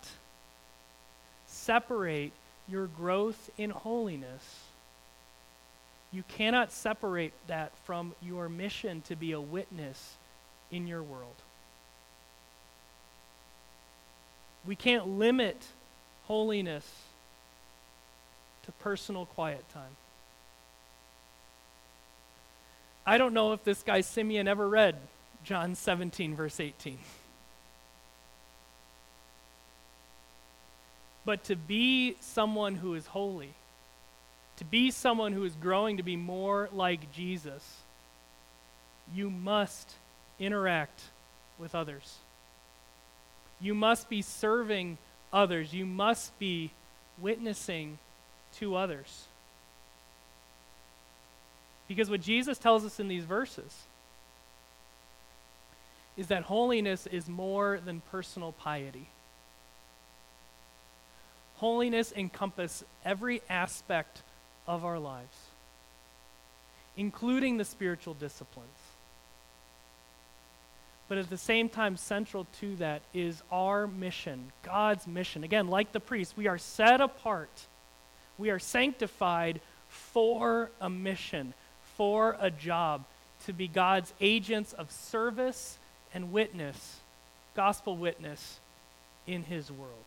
separate 1.47 2.33
your 2.67 2.87
growth 2.87 3.49
in 3.57 3.69
holiness. 3.69 4.65
You 6.11 6.23
cannot 6.27 6.73
separate 6.73 7.33
that 7.47 7.71
from 7.85 8.13
your 8.21 8.49
mission 8.49 9.01
to 9.03 9.15
be 9.15 9.31
a 9.31 9.39
witness 9.39 10.17
in 10.73 10.87
your 10.87 11.03
world. 11.03 11.35
We 14.65 14.75
can't 14.75 15.19
limit 15.19 15.61
holiness 16.25 16.89
to 18.65 18.71
personal 18.73 19.25
quiet 19.25 19.63
time. 19.73 19.95
I 23.05 23.17
don't 23.17 23.33
know 23.33 23.53
if 23.53 23.63
this 23.63 23.83
guy 23.83 24.01
Simeon 24.01 24.47
ever 24.47 24.67
read 24.67 24.95
John 25.43 25.75
17, 25.75 26.35
verse 26.35 26.59
18. 26.59 26.97
But 31.25 31.43
to 31.45 31.55
be 31.55 32.15
someone 32.21 32.75
who 32.75 32.95
is 32.95 33.07
holy, 33.07 33.53
to 34.57 34.65
be 34.65 34.91
someone 34.91 35.33
who 35.33 35.43
is 35.43 35.53
growing 35.55 35.97
to 35.97 36.03
be 36.03 36.15
more 36.15 36.69
like 36.71 37.11
Jesus, 37.11 37.79
you 39.13 39.29
must 39.29 39.93
interact 40.39 41.01
with 41.57 41.75
others. 41.75 42.17
You 43.59 43.73
must 43.73 44.09
be 44.09 44.21
serving 44.21 44.97
others. 45.31 45.73
You 45.73 45.85
must 45.85 46.37
be 46.39 46.71
witnessing 47.19 47.97
to 48.57 48.75
others. 48.75 49.25
Because 51.87 52.09
what 52.09 52.21
Jesus 52.21 52.57
tells 52.57 52.85
us 52.85 52.99
in 52.99 53.07
these 53.07 53.23
verses 53.23 53.83
is 56.15 56.27
that 56.27 56.43
holiness 56.43 57.07
is 57.07 57.27
more 57.27 57.79
than 57.83 58.01
personal 58.11 58.51
piety. 58.51 59.07
Holiness 61.55 62.13
encompasses 62.15 62.83
every 63.05 63.41
aspect 63.49 64.21
of 64.67 64.85
our 64.85 64.99
lives, 64.99 65.37
including 66.95 67.57
the 67.57 67.65
spiritual 67.65 68.13
disciplines. 68.13 68.69
But 71.09 71.17
at 71.17 71.29
the 71.29 71.37
same 71.37 71.69
time, 71.69 71.97
central 71.97 72.47
to 72.59 72.75
that 72.77 73.01
is 73.13 73.43
our 73.51 73.87
mission, 73.87 74.51
God's 74.63 75.05
mission. 75.05 75.43
Again, 75.43 75.67
like 75.67 75.91
the 75.91 75.99
priest, 75.99 76.35
we 76.37 76.47
are 76.47 76.57
set 76.57 77.01
apart, 77.01 77.67
we 78.37 78.49
are 78.49 78.59
sanctified 78.59 79.59
for 79.89 80.71
a 80.81 80.89
mission, 80.89 81.53
for 81.97 82.35
a 82.39 82.49
job, 82.49 83.03
to 83.45 83.53
be 83.53 83.67
God's 83.67 84.13
agents 84.21 84.73
of 84.73 84.91
service 84.91 85.77
and 86.13 86.31
witness, 86.31 86.97
gospel 87.55 87.97
witness 87.97 88.59
in 89.27 89.43
His 89.43 89.71
world. 89.71 90.05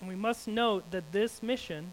And 0.00 0.08
we 0.08 0.16
must 0.16 0.48
note 0.48 0.90
that 0.90 1.12
this 1.12 1.42
mission 1.42 1.92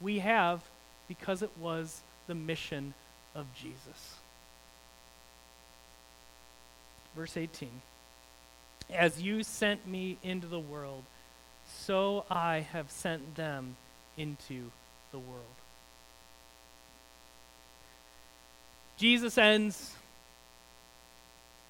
we 0.00 0.20
have 0.20 0.62
because 1.08 1.42
it 1.42 1.50
was 1.58 2.02
the 2.30 2.34
mission 2.36 2.94
of 3.34 3.44
Jesus. 3.54 4.14
Verse 7.16 7.36
18 7.36 7.68
As 8.88 9.20
you 9.20 9.42
sent 9.42 9.84
me 9.84 10.16
into 10.22 10.46
the 10.46 10.60
world, 10.60 11.02
so 11.66 12.24
I 12.30 12.60
have 12.72 12.88
sent 12.88 13.34
them 13.34 13.74
into 14.16 14.70
the 15.10 15.18
world. 15.18 15.44
Jesus 18.96 19.36
ends 19.36 19.92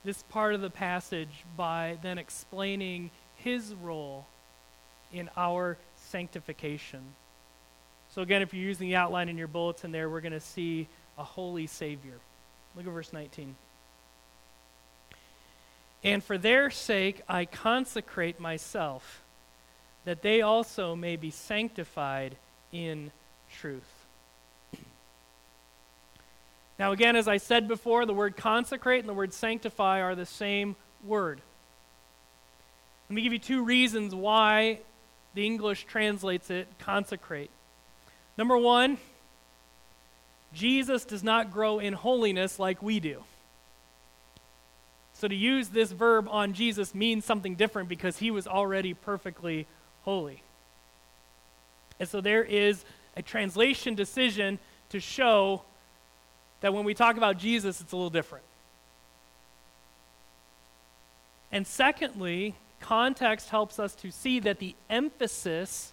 this 0.05 0.23
part 0.25 0.55
of 0.55 0.61
the 0.61 0.68
passage 0.68 1.44
by 1.57 1.96
then 2.03 2.18
explaining 2.18 3.11
his 3.37 3.73
role 3.75 4.27
in 5.11 5.31
our 5.38 5.79
sanctification. 5.96 7.01
So, 8.14 8.23
again, 8.23 8.42
if 8.42 8.53
you're 8.53 8.64
using 8.64 8.88
the 8.88 8.96
outline 8.96 9.29
in 9.29 9.38
your 9.38 9.49
bulletin 9.49 9.92
there, 9.92 10.11
we're 10.11 10.20
going 10.20 10.33
to 10.33 10.40
see 10.40 10.88
a 11.16 11.25
holy 11.25 11.66
Savior. 11.66 12.18
Look 12.75 12.87
at 12.87 12.92
verse 12.92 13.12
19. 13.12 13.55
And 16.03 16.25
for 16.25 16.38
their 16.38 16.70
sake 16.70 17.20
I 17.29 17.44
consecrate 17.44 18.40
myself, 18.40 19.23
that 20.05 20.23
they 20.23 20.40
also 20.40 20.96
may 20.96 21.16
be 21.16 21.31
sanctified 21.31 22.37
in 22.73 23.12
truth. 23.59 23.83
Now, 26.79 26.92
again, 26.92 27.14
as 27.14 27.29
I 27.29 27.37
said 27.37 27.68
before, 27.68 28.07
the 28.07 28.14
word 28.14 28.38
consecrate 28.38 29.01
and 29.01 29.09
the 29.09 29.14
word 29.14 29.35
sanctify 29.35 30.01
are 30.01 30.14
the 30.14 30.25
same 30.25 30.77
word. 31.05 31.42
Let 33.11 33.14
me 33.14 33.20
give 33.23 33.35
you 33.35 33.38
two 33.38 33.62
reasons 33.62 34.14
why 34.14 34.79
the 35.35 35.44
English 35.44 35.85
translates 35.85 36.49
it 36.49 36.66
consecrate. 36.79 37.51
Number 38.40 38.57
one, 38.57 38.96
Jesus 40.55 41.05
does 41.05 41.22
not 41.22 41.53
grow 41.53 41.79
in 41.79 41.92
holiness 41.92 42.59
like 42.59 42.83
we 42.83 42.98
do. 42.98 43.22
So 45.12 45.29
to 45.29 45.35
use 45.35 45.68
this 45.68 45.92
verb 45.92 46.26
on 46.26 46.55
Jesus 46.55 46.94
means 46.94 47.26
something 47.26 47.55
different 47.55 47.90
because 47.90 48.16
he 48.16 48.31
was 48.31 48.46
already 48.46 48.94
perfectly 48.94 49.66
holy. 50.05 50.42
And 51.98 52.09
so 52.09 52.22
there 52.22 52.42
is 52.42 52.83
a 53.14 53.20
translation 53.20 53.94
decision 53.94 54.59
to 54.88 55.00
show 55.00 55.61
that 56.62 56.72
when 56.72 56.87
we 56.87 56.94
talk 56.94 57.18
about 57.18 57.37
Jesus, 57.37 57.83
it's 57.83 57.92
a 57.92 57.96
little 57.96 58.09
different. 58.09 58.46
And 61.53 61.66
secondly, 61.66 62.55
context 62.81 63.50
helps 63.50 63.79
us 63.79 63.94
to 63.96 64.11
see 64.11 64.40
that 64.40 64.61
the 64.61 64.74
emphasis 64.88 65.92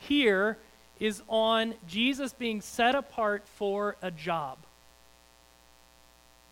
here 0.00 0.58
is 0.98 1.22
on 1.28 1.74
Jesus 1.86 2.32
being 2.32 2.60
set 2.60 2.94
apart 2.94 3.46
for 3.46 3.96
a 4.02 4.10
job. 4.10 4.58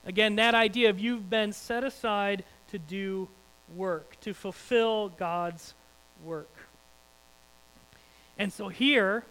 Again, 0.07 0.37
that 0.37 0.55
idea 0.55 0.91
of 0.91 1.01
you've 1.01 1.31
been 1.31 1.53
set 1.53 1.83
aside 1.83 2.45
to 2.71 2.79
do 2.79 3.29
work, 3.75 4.21
to 4.21 4.35
fulfill 4.35 5.09
God's 5.09 5.75
work. 6.23 6.51
And 8.39 8.53
so 8.53 8.69
here, 8.69 9.25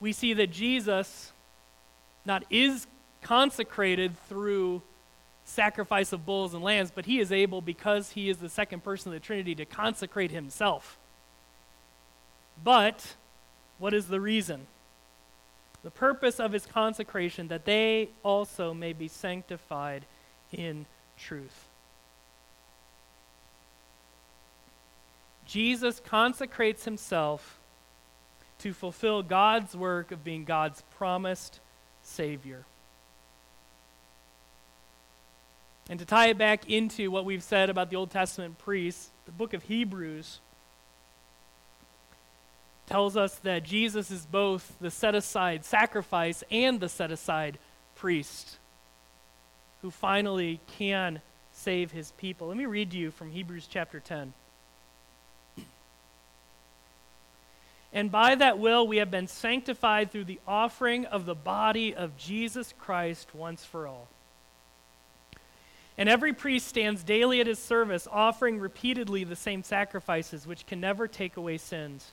we 0.00 0.12
see 0.12 0.32
that 0.34 0.50
Jesus 0.50 1.32
not 2.24 2.44
is 2.50 2.86
consecrated 3.20 4.18
through 4.28 4.82
sacrifice 5.44 6.12
of 6.12 6.26
bulls 6.26 6.54
and 6.54 6.64
lambs, 6.64 6.90
but 6.92 7.06
he 7.06 7.20
is 7.20 7.30
able, 7.30 7.60
because 7.60 8.12
he 8.12 8.28
is 8.28 8.38
the 8.38 8.48
second 8.48 8.82
person 8.82 9.10
of 9.10 9.14
the 9.14 9.24
Trinity, 9.24 9.54
to 9.54 9.64
consecrate 9.64 10.30
himself. 10.30 10.98
But 12.62 13.14
what 13.82 13.94
is 13.94 14.06
the 14.06 14.20
reason? 14.20 14.68
The 15.82 15.90
purpose 15.90 16.38
of 16.38 16.52
his 16.52 16.66
consecration, 16.66 17.48
that 17.48 17.64
they 17.64 18.10
also 18.22 18.72
may 18.72 18.92
be 18.92 19.08
sanctified 19.08 20.04
in 20.52 20.86
truth. 21.18 21.64
Jesus 25.46 25.98
consecrates 25.98 26.84
himself 26.84 27.58
to 28.60 28.72
fulfill 28.72 29.24
God's 29.24 29.74
work 29.74 30.12
of 30.12 30.22
being 30.22 30.44
God's 30.44 30.84
promised 30.96 31.58
Savior. 32.04 32.64
And 35.90 35.98
to 35.98 36.06
tie 36.06 36.28
it 36.28 36.38
back 36.38 36.70
into 36.70 37.10
what 37.10 37.24
we've 37.24 37.42
said 37.42 37.68
about 37.68 37.90
the 37.90 37.96
Old 37.96 38.12
Testament 38.12 38.58
priests, 38.58 39.10
the 39.26 39.32
book 39.32 39.52
of 39.52 39.64
Hebrews 39.64 40.38
tells 42.86 43.16
us 43.16 43.36
that 43.36 43.62
Jesus 43.62 44.10
is 44.10 44.26
both 44.26 44.74
the 44.80 44.90
set 44.90 45.14
aside 45.14 45.64
sacrifice 45.64 46.42
and 46.50 46.80
the 46.80 46.88
set 46.88 47.10
aside 47.10 47.58
priest 47.94 48.58
who 49.82 49.90
finally 49.90 50.60
can 50.78 51.20
save 51.52 51.90
his 51.92 52.12
people. 52.12 52.48
Let 52.48 52.56
me 52.56 52.66
read 52.66 52.90
to 52.92 52.96
you 52.96 53.10
from 53.10 53.30
Hebrews 53.30 53.68
chapter 53.68 54.00
10. 54.00 54.32
And 57.92 58.10
by 58.10 58.34
that 58.36 58.58
will 58.58 58.86
we 58.86 58.96
have 58.98 59.10
been 59.10 59.26
sanctified 59.26 60.10
through 60.10 60.24
the 60.24 60.40
offering 60.48 61.04
of 61.04 61.26
the 61.26 61.34
body 61.34 61.94
of 61.94 62.16
Jesus 62.16 62.72
Christ 62.78 63.34
once 63.34 63.64
for 63.64 63.86
all. 63.86 64.08
And 65.98 66.08
every 66.08 66.32
priest 66.32 66.68
stands 66.68 67.02
daily 67.02 67.40
at 67.40 67.46
his 67.46 67.58
service, 67.58 68.08
offering 68.10 68.58
repeatedly 68.58 69.24
the 69.24 69.36
same 69.36 69.62
sacrifices, 69.62 70.46
which 70.46 70.66
can 70.66 70.80
never 70.80 71.06
take 71.06 71.36
away 71.36 71.58
sins. 71.58 72.12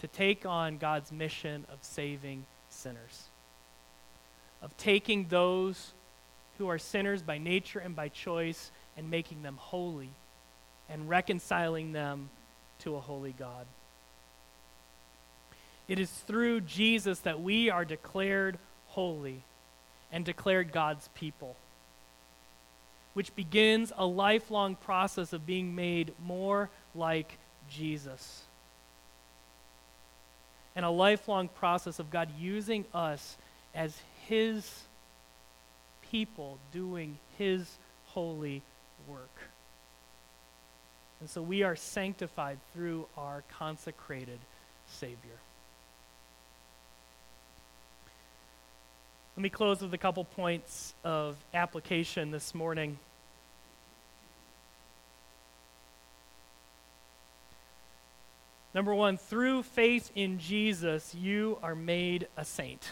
to 0.00 0.08
take 0.08 0.44
on 0.44 0.78
God's 0.78 1.12
mission 1.12 1.64
of 1.72 1.78
saving 1.82 2.44
sinners, 2.68 3.24
of 4.62 4.76
taking 4.76 5.26
those 5.28 5.92
who 6.58 6.68
are 6.68 6.78
sinners 6.78 7.22
by 7.22 7.38
nature 7.38 7.78
and 7.78 7.96
by 7.96 8.08
choice 8.08 8.70
and 8.96 9.10
making 9.10 9.42
them 9.42 9.56
holy 9.56 10.10
and 10.88 11.08
reconciling 11.08 11.92
them 11.92 12.30
to 12.80 12.96
a 12.96 13.00
holy 13.00 13.34
God. 13.38 13.66
It 15.88 15.98
is 15.98 16.10
through 16.10 16.62
Jesus 16.62 17.20
that 17.20 17.40
we 17.40 17.70
are 17.70 17.84
declared 17.84 18.58
holy 18.88 19.42
and 20.12 20.24
declared 20.24 20.72
God's 20.72 21.08
people 21.14 21.56
which 23.14 23.34
begins 23.34 23.92
a 23.96 24.04
lifelong 24.04 24.74
process 24.74 25.32
of 25.32 25.46
being 25.46 25.74
made 25.74 26.12
more 26.22 26.68
like 26.94 27.38
Jesus. 27.70 28.42
And 30.76 30.84
a 30.84 30.90
lifelong 30.90 31.48
process 31.48 31.98
of 31.98 32.10
God 32.10 32.28
using 32.38 32.84
us 32.92 33.36
as 33.74 33.96
His 34.26 34.82
people 36.10 36.58
doing 36.72 37.18
His 37.38 37.76
holy 38.06 38.62
work. 39.08 39.30
And 41.20 41.30
so 41.30 41.42
we 41.42 41.62
are 41.62 41.76
sanctified 41.76 42.58
through 42.72 43.06
our 43.16 43.42
consecrated 43.58 44.38
Savior. 44.88 45.38
Let 49.36 49.42
me 49.42 49.48
close 49.48 49.80
with 49.80 49.92
a 49.92 49.98
couple 49.98 50.22
points 50.24 50.94
of 51.02 51.36
application 51.52 52.30
this 52.30 52.54
morning. 52.54 52.98
Number 58.74 58.92
one, 58.92 59.16
through 59.16 59.62
faith 59.62 60.10
in 60.16 60.40
Jesus, 60.40 61.14
you 61.14 61.58
are 61.62 61.76
made 61.76 62.26
a 62.36 62.44
saint. 62.44 62.90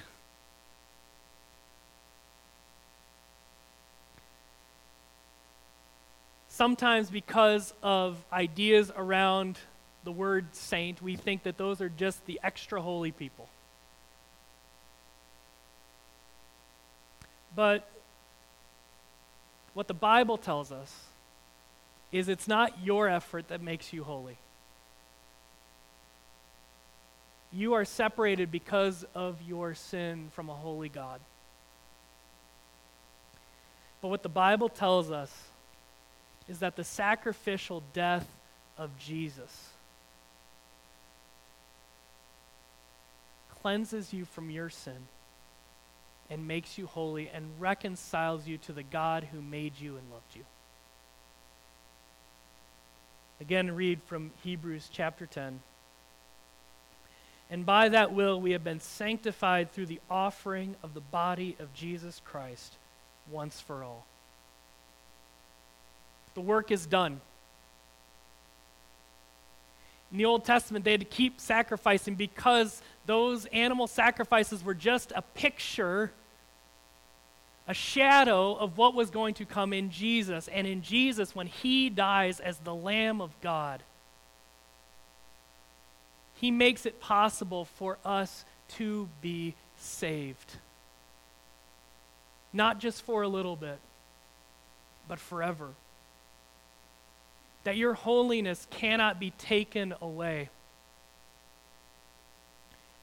Sometimes, 6.49 7.11
because 7.11 7.75
of 7.83 8.23
ideas 8.33 8.93
around 8.97 9.59
the 10.05 10.13
word 10.13 10.55
saint, 10.55 11.03
we 11.03 11.17
think 11.17 11.43
that 11.43 11.59
those 11.59 11.81
are 11.81 11.89
just 11.89 12.25
the 12.27 12.39
extra 12.45 12.81
holy 12.81 13.11
people. 13.11 13.49
But 17.57 17.89
what 19.75 19.89
the 19.89 19.95
Bible 19.95 20.39
tells 20.39 20.71
us 20.71 20.95
is 22.13 22.29
it's 22.29 22.47
not 22.47 22.85
your 22.85 23.09
effort 23.09 23.49
that 23.49 23.61
makes 23.61 23.93
you 23.93 24.05
holy. 24.05 24.39
You 27.53 27.75
are 27.75 27.85
separated 27.85 28.51
because 28.51 29.05
of 29.15 29.41
your 29.43 29.75
sin 29.75 30.29
from 30.35 30.49
a 30.49 30.55
holy 30.55 30.89
God. 30.89 31.21
But 34.01 34.09
what 34.09 34.23
the 34.23 34.29
Bible 34.29 34.69
tells 34.69 35.11
us 35.11 35.31
is 36.49 36.61
that 36.61 36.77
the 36.77 36.85
sacrificial 36.85 37.83
death 37.93 38.27
of 38.79 38.99
Jesus 38.99 39.69
cleanses 43.61 44.13
you 44.13 44.25
from 44.25 44.51
your 44.51 44.71
sin 44.71 45.07
and 46.29 46.49
makes 46.49 46.79
you 46.79 46.87
holy 46.87 47.29
and 47.33 47.49
reconciles 47.61 48.49
you 48.49 48.59
to 48.59 48.73
the 48.73 48.83
God 48.83 49.29
who 49.31 49.41
made 49.41 49.79
you 49.79 49.97
and 49.97 50.11
loved 50.11 50.35
you. 50.35 50.45
Again, 53.41 53.75
read 53.75 54.03
from 54.03 54.31
Hebrews 54.43 54.89
chapter 54.93 55.27
10. 55.27 55.61
And 57.53 57.67
by 57.67 57.91
that 57.91 58.15
will 58.15 58.41
we 58.41 58.53
have 58.53 58.65
been 58.65 58.81
sanctified 58.81 59.71
through 59.71 59.87
the 59.87 60.01
offering 60.11 60.75
of 60.83 60.95
the 60.95 61.01
body 61.01 61.55
of 61.61 61.73
Jesus 61.75 62.21
Christ 62.25 62.75
once 63.31 63.61
for 63.61 63.85
all. 63.85 64.07
The 66.33 66.41
work 66.41 66.71
is 66.71 66.87
done. 66.87 67.21
In 70.11 70.17
the 70.17 70.25
Old 70.25 70.47
Testament, 70.47 70.85
they 70.85 70.93
had 70.93 71.01
to 71.01 71.07
keep 71.07 71.41
sacrificing 71.41 72.15
because 72.15 72.81
those 73.05 73.45
animal 73.47 73.87
sacrifices 73.87 74.65
were 74.65 74.75
just 74.75 75.13
a 75.15 75.21
picture 75.21 76.11
a 77.69 77.75
shadow 77.75 78.55
of 78.55 78.77
what 78.77 78.95
was 78.95 79.11
going 79.11 79.35
to 79.35 79.45
come 79.45 79.73
in 79.73 79.91
Jesus. 79.91 80.49
And 80.49 80.67
in 80.67 80.83
Jesus, 80.83 81.35
when 81.35 81.47
he 81.47 81.89
dies 81.89 82.41
as 82.41 82.59
the 82.59 82.75
Lamb 82.75 83.21
of 83.21 83.41
God, 83.41 83.83
he 86.43 86.51
makes 86.51 86.87
it 86.87 87.01
possible 87.01 87.65
for 87.65 87.99
us 88.05 88.45
to 88.69 89.09
be 89.23 89.55
saved. 89.79 90.57
Not 92.53 92.81
just 92.81 93.03
for 93.03 93.23
a 93.23 93.29
little 93.29 93.55
bit, 93.55 93.79
but 95.07 95.21
forever. 95.21 95.69
That 97.63 97.77
your 97.77 97.95
holiness 97.95 98.67
cannot 98.71 99.21
be 99.21 99.31
taken 99.31 99.95
away. 100.03 100.51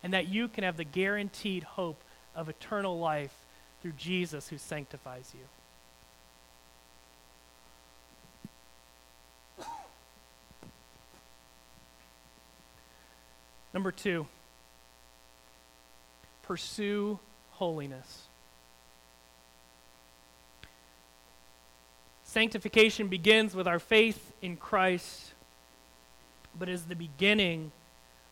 And 0.03 0.11
that 0.13 0.27
you 0.27 0.49
can 0.49 0.65
have 0.65 0.75
the 0.75 0.83
guaranteed 0.83 1.63
hope 1.63 2.03
of 2.35 2.49
eternal 2.49 2.99
life 2.99 3.33
through 3.81 3.93
Jesus 3.93 4.49
who 4.49 4.57
sanctifies 4.57 5.31
you. 5.33 5.45
Number 13.79 13.93
two, 13.93 14.27
pursue 16.41 17.17
holiness. 17.51 18.27
Sanctification 22.25 23.07
begins 23.07 23.55
with 23.55 23.69
our 23.69 23.79
faith 23.79 24.33
in 24.41 24.57
Christ, 24.57 25.31
but 26.59 26.67
is 26.67 26.83
the 26.83 26.95
beginning 26.95 27.71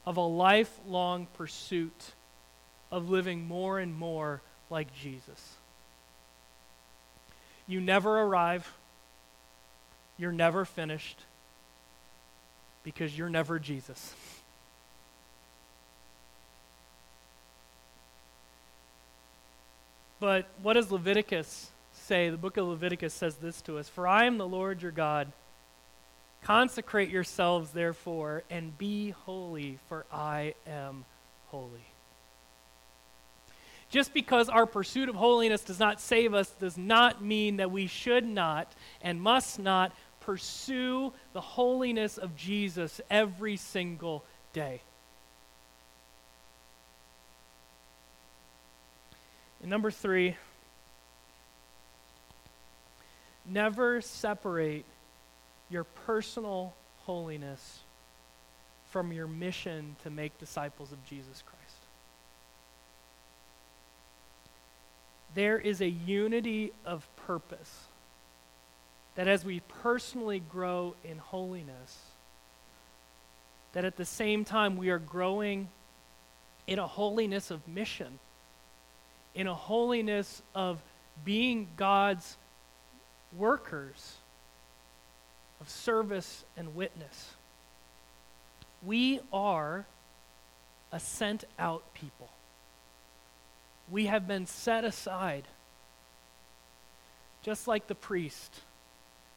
of 0.06 0.18
a 0.18 0.22
lifelong 0.22 1.28
pursuit 1.38 2.12
of 2.92 3.10
living 3.10 3.48
more 3.48 3.80
and 3.80 3.96
more 3.96 4.42
like 4.70 4.94
Jesus. 4.94 5.56
You 7.68 7.80
never 7.80 8.20
arrive, 8.20 8.70
you're 10.18 10.34
never 10.34 10.66
finished, 10.66 11.22
because 12.84 13.18
you're 13.18 13.30
never 13.30 13.60
Jesus. 13.60 14.14
But 20.20 20.48
what 20.62 20.74
does 20.74 20.92
Leviticus 20.92 21.70
say? 21.94 22.30
The 22.30 22.38
book 22.38 22.58
of 22.58 22.68
Leviticus 22.68 23.14
says 23.14 23.36
this 23.36 23.62
to 23.64 23.78
us 23.78 23.90
For 23.90 24.08
I 24.08 24.26
am 24.26 24.38
the 24.38 24.48
Lord 24.48 24.82
your 24.82 24.92
God. 24.92 25.32
Consecrate 26.44 27.10
yourselves, 27.10 27.72
therefore, 27.72 28.44
and 28.50 28.78
be 28.78 29.10
holy, 29.10 29.80
for 29.90 30.06
I 30.12 30.54
am 30.66 31.04
holy. 31.48 31.86
Just 33.90 34.14
because 34.14 34.50
our 34.50 34.66
pursuit 34.66 35.10
of 35.10 35.16
holiness 35.16 35.62
does 35.64 35.80
not 35.80 36.02
save 36.02 36.34
us 36.34 36.50
does 36.52 36.78
not 36.78 37.24
mean 37.24 37.58
that 37.58 37.72
we 37.72 37.88
should 37.88 38.26
not 38.26 38.72
and 39.02 39.22
must 39.22 39.60
not 39.60 39.94
pursue 40.20 41.14
the 41.34 41.42
holiness 41.42 42.18
of 42.18 42.36
Jesus 42.36 43.00
every 43.10 43.56
single 43.56 44.26
day. 44.52 44.82
Number 49.68 49.92
three, 49.92 50.38
never 53.46 54.00
separate 54.00 54.86
your 55.70 55.84
personal 55.84 56.74
holiness 57.00 57.80
from 58.92 59.12
your 59.12 59.28
mission 59.28 59.98
to 60.04 60.10
make 60.10 60.40
disciples 60.40 60.94
of 60.94 61.06
Jesus 61.06 61.44
Christ. 61.46 61.76
There 65.36 65.60
is 65.60 65.82
a 65.82 65.90
unity 65.90 66.72
of 66.86 67.06
purpose 67.28 67.88
that 69.16 69.28
as 69.28 69.44
we 69.44 69.60
personally 69.82 70.40
grow 70.40 70.96
in 71.04 71.18
holiness, 71.18 71.98
that 73.74 73.84
at 73.84 73.98
the 73.98 74.06
same 74.06 74.46
time 74.46 74.78
we 74.78 74.92
are 74.92 75.00
growing 75.00 75.68
in 76.68 76.80
a 76.80 76.88
holiness 76.88 77.52
of 77.52 77.68
mission, 77.68 78.20
in 79.38 79.45
a 79.45 79.54
holiness 79.54 80.41
of 80.56 80.82
being 81.23 81.67
God's 81.78 82.38
workers 83.38 84.15
of 85.62 85.69
service 85.69 86.43
and 86.58 86.76
witness. 86.76 87.36
We 88.84 89.19
are 89.32 89.86
a 90.91 91.00
sent 91.00 91.43
out 91.60 91.93
people. 91.93 92.30
We 93.91 94.08
have 94.08 94.28
been 94.28 94.47
set 94.47 94.84
aside, 94.84 95.47
just 97.43 97.67
like 97.67 97.86
the 97.86 97.95
priest, 97.95 98.62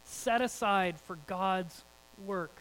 set 0.04 0.40
aside 0.40 0.98
for 0.98 1.18
God's 1.26 1.84
work. 2.24 2.58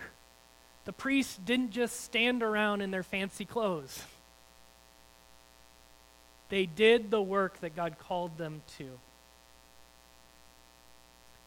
The 0.84 0.94
priests 0.94 1.38
didn't 1.38 1.72
just 1.72 2.02
stand 2.02 2.44
around 2.44 2.82
in 2.82 2.92
their 2.92 3.04
fancy 3.04 3.46
clothes. 3.46 4.04
They 6.50 6.66
did 6.66 7.12
the 7.12 7.22
work 7.22 7.60
that 7.62 7.76
God 7.76 7.98
called 8.00 8.38
them 8.38 8.62
to. 8.78 9.00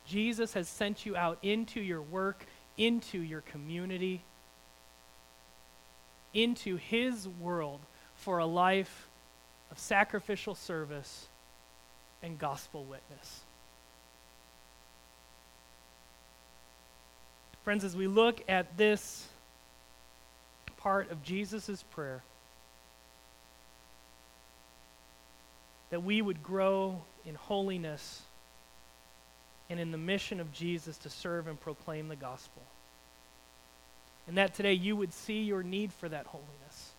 Jesus 0.07 0.55
has 0.55 0.69
sent 0.69 1.07
you 1.07 1.17
out 1.17 1.38
into 1.43 1.81
your 1.81 2.03
work, 2.03 2.47
into 2.77 3.19
your 3.19 3.41
community, 3.41 4.23
into 6.35 6.77
his 6.77 7.29
world 7.29 7.81
for 8.17 8.38
a 8.38 8.47
life 8.47 9.09
of 9.71 9.79
sacrificial 9.79 10.55
service 10.55 11.27
and 12.23 12.38
gospel 12.38 12.85
witness. 12.85 13.41
Friends, 17.65 17.85
as 17.85 17.97
we 17.97 18.07
look 18.07 18.43
at 18.49 18.77
this 18.77 19.29
part 20.79 21.11
of 21.11 21.23
Jesus' 21.23 21.85
prayer, 21.91 22.23
that 25.92 26.02
we 26.02 26.22
would 26.22 26.42
grow 26.42 27.02
in 27.26 27.35
holiness 27.35 28.22
and 29.68 29.78
in 29.78 29.92
the 29.92 29.98
mission 29.98 30.40
of 30.40 30.50
Jesus 30.50 30.96
to 30.96 31.11
serve 31.11 31.46
and 31.46 31.61
proclaim 31.61 32.09
the 32.09 32.16
gospel. 32.16 32.62
And 34.26 34.38
that 34.38 34.55
today 34.55 34.72
you 34.72 34.96
would 34.96 35.12
see 35.12 35.42
your 35.42 35.62
need 35.62 35.92
for 35.92 36.09
that 36.09 36.24
holiness. 36.24 36.92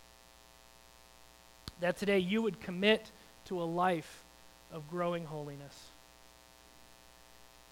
That 1.79 1.97
today 1.97 2.19
you 2.19 2.43
would 2.43 2.61
commit 2.61 3.09
to 3.45 3.59
a 3.59 3.65
life 3.65 4.23
of 4.71 4.87
growing 4.91 5.25
holiness. 5.25 5.87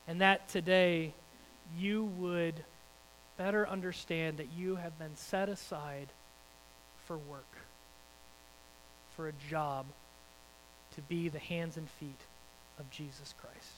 And 0.07 0.21
that 0.21 0.49
today 0.49 1.13
you 1.77 2.05
would 2.17 2.55
better 3.37 3.67
understand 3.67 4.37
that 4.37 4.47
you 4.57 4.75
have 4.77 4.97
been 4.97 5.15
set 5.17 5.49
aside 5.49 6.07
for 7.05 7.15
work, 7.15 7.53
for 9.15 9.27
a 9.27 9.33
job, 9.51 9.85
to 10.95 11.01
be 11.01 11.29
the 11.29 11.39
hands 11.39 11.77
and 11.77 11.89
feet 11.89 12.19
of 12.79 12.89
Jesus 12.91 13.33
Christ. 13.39 13.73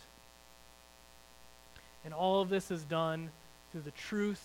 And 2.06 2.14
all 2.14 2.42
of 2.42 2.50
this 2.50 2.72
is 2.72 2.84
done 2.84 3.30
through 3.72 3.82
the 3.82 3.92
truth 3.92 4.44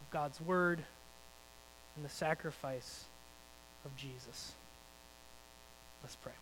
of 0.00 0.10
God's 0.10 0.40
Word 0.40 0.82
and 1.96 2.04
the 2.04 2.08
sacrifice 2.08 3.04
of 3.84 3.96
Jesus. 3.96 4.52
Let's 6.02 6.16
pray. 6.16 6.32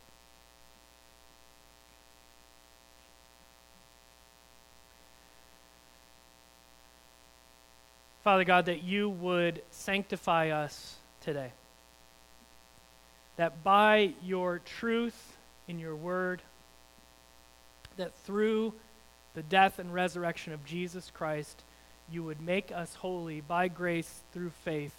Father 8.22 8.44
God, 8.44 8.66
that 8.66 8.82
you 8.82 9.08
would 9.08 9.62
sanctify 9.70 10.50
us 10.50 10.96
today. 11.22 11.52
That 13.36 13.64
by 13.64 14.14
your 14.22 14.58
truth 14.58 15.36
in 15.68 15.78
your 15.78 15.96
word, 15.96 16.42
that 17.96 18.14
through 18.24 18.74
the 19.34 19.42
death 19.42 19.78
and 19.78 19.94
resurrection 19.94 20.52
of 20.52 20.64
Jesus 20.64 21.10
Christ, 21.14 21.62
you 22.10 22.24
would 22.24 22.40
make 22.40 22.72
us 22.72 22.94
holy 22.96 23.40
by 23.40 23.68
grace 23.68 24.22
through 24.32 24.50
faith, 24.64 24.94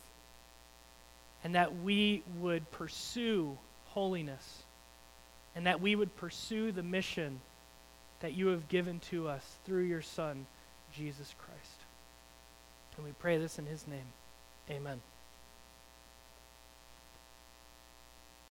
and 1.43 1.55
that 1.55 1.81
we 1.81 2.23
would 2.39 2.69
pursue 2.71 3.57
holiness, 3.87 4.63
and 5.55 5.65
that 5.65 5.81
we 5.81 5.95
would 5.95 6.15
pursue 6.15 6.71
the 6.71 6.83
mission 6.83 7.41
that 8.21 8.33
you 8.33 8.47
have 8.47 8.69
given 8.69 8.99
to 8.99 9.27
us 9.27 9.43
through 9.65 9.83
your 9.83 10.01
Son, 10.01 10.45
Jesus 10.95 11.33
Christ. 11.37 11.77
And 12.95 13.05
we 13.05 13.11
pray 13.13 13.37
this 13.37 13.59
in 13.59 13.65
his 13.65 13.85
name. 13.87 13.99
Amen. 14.69 15.01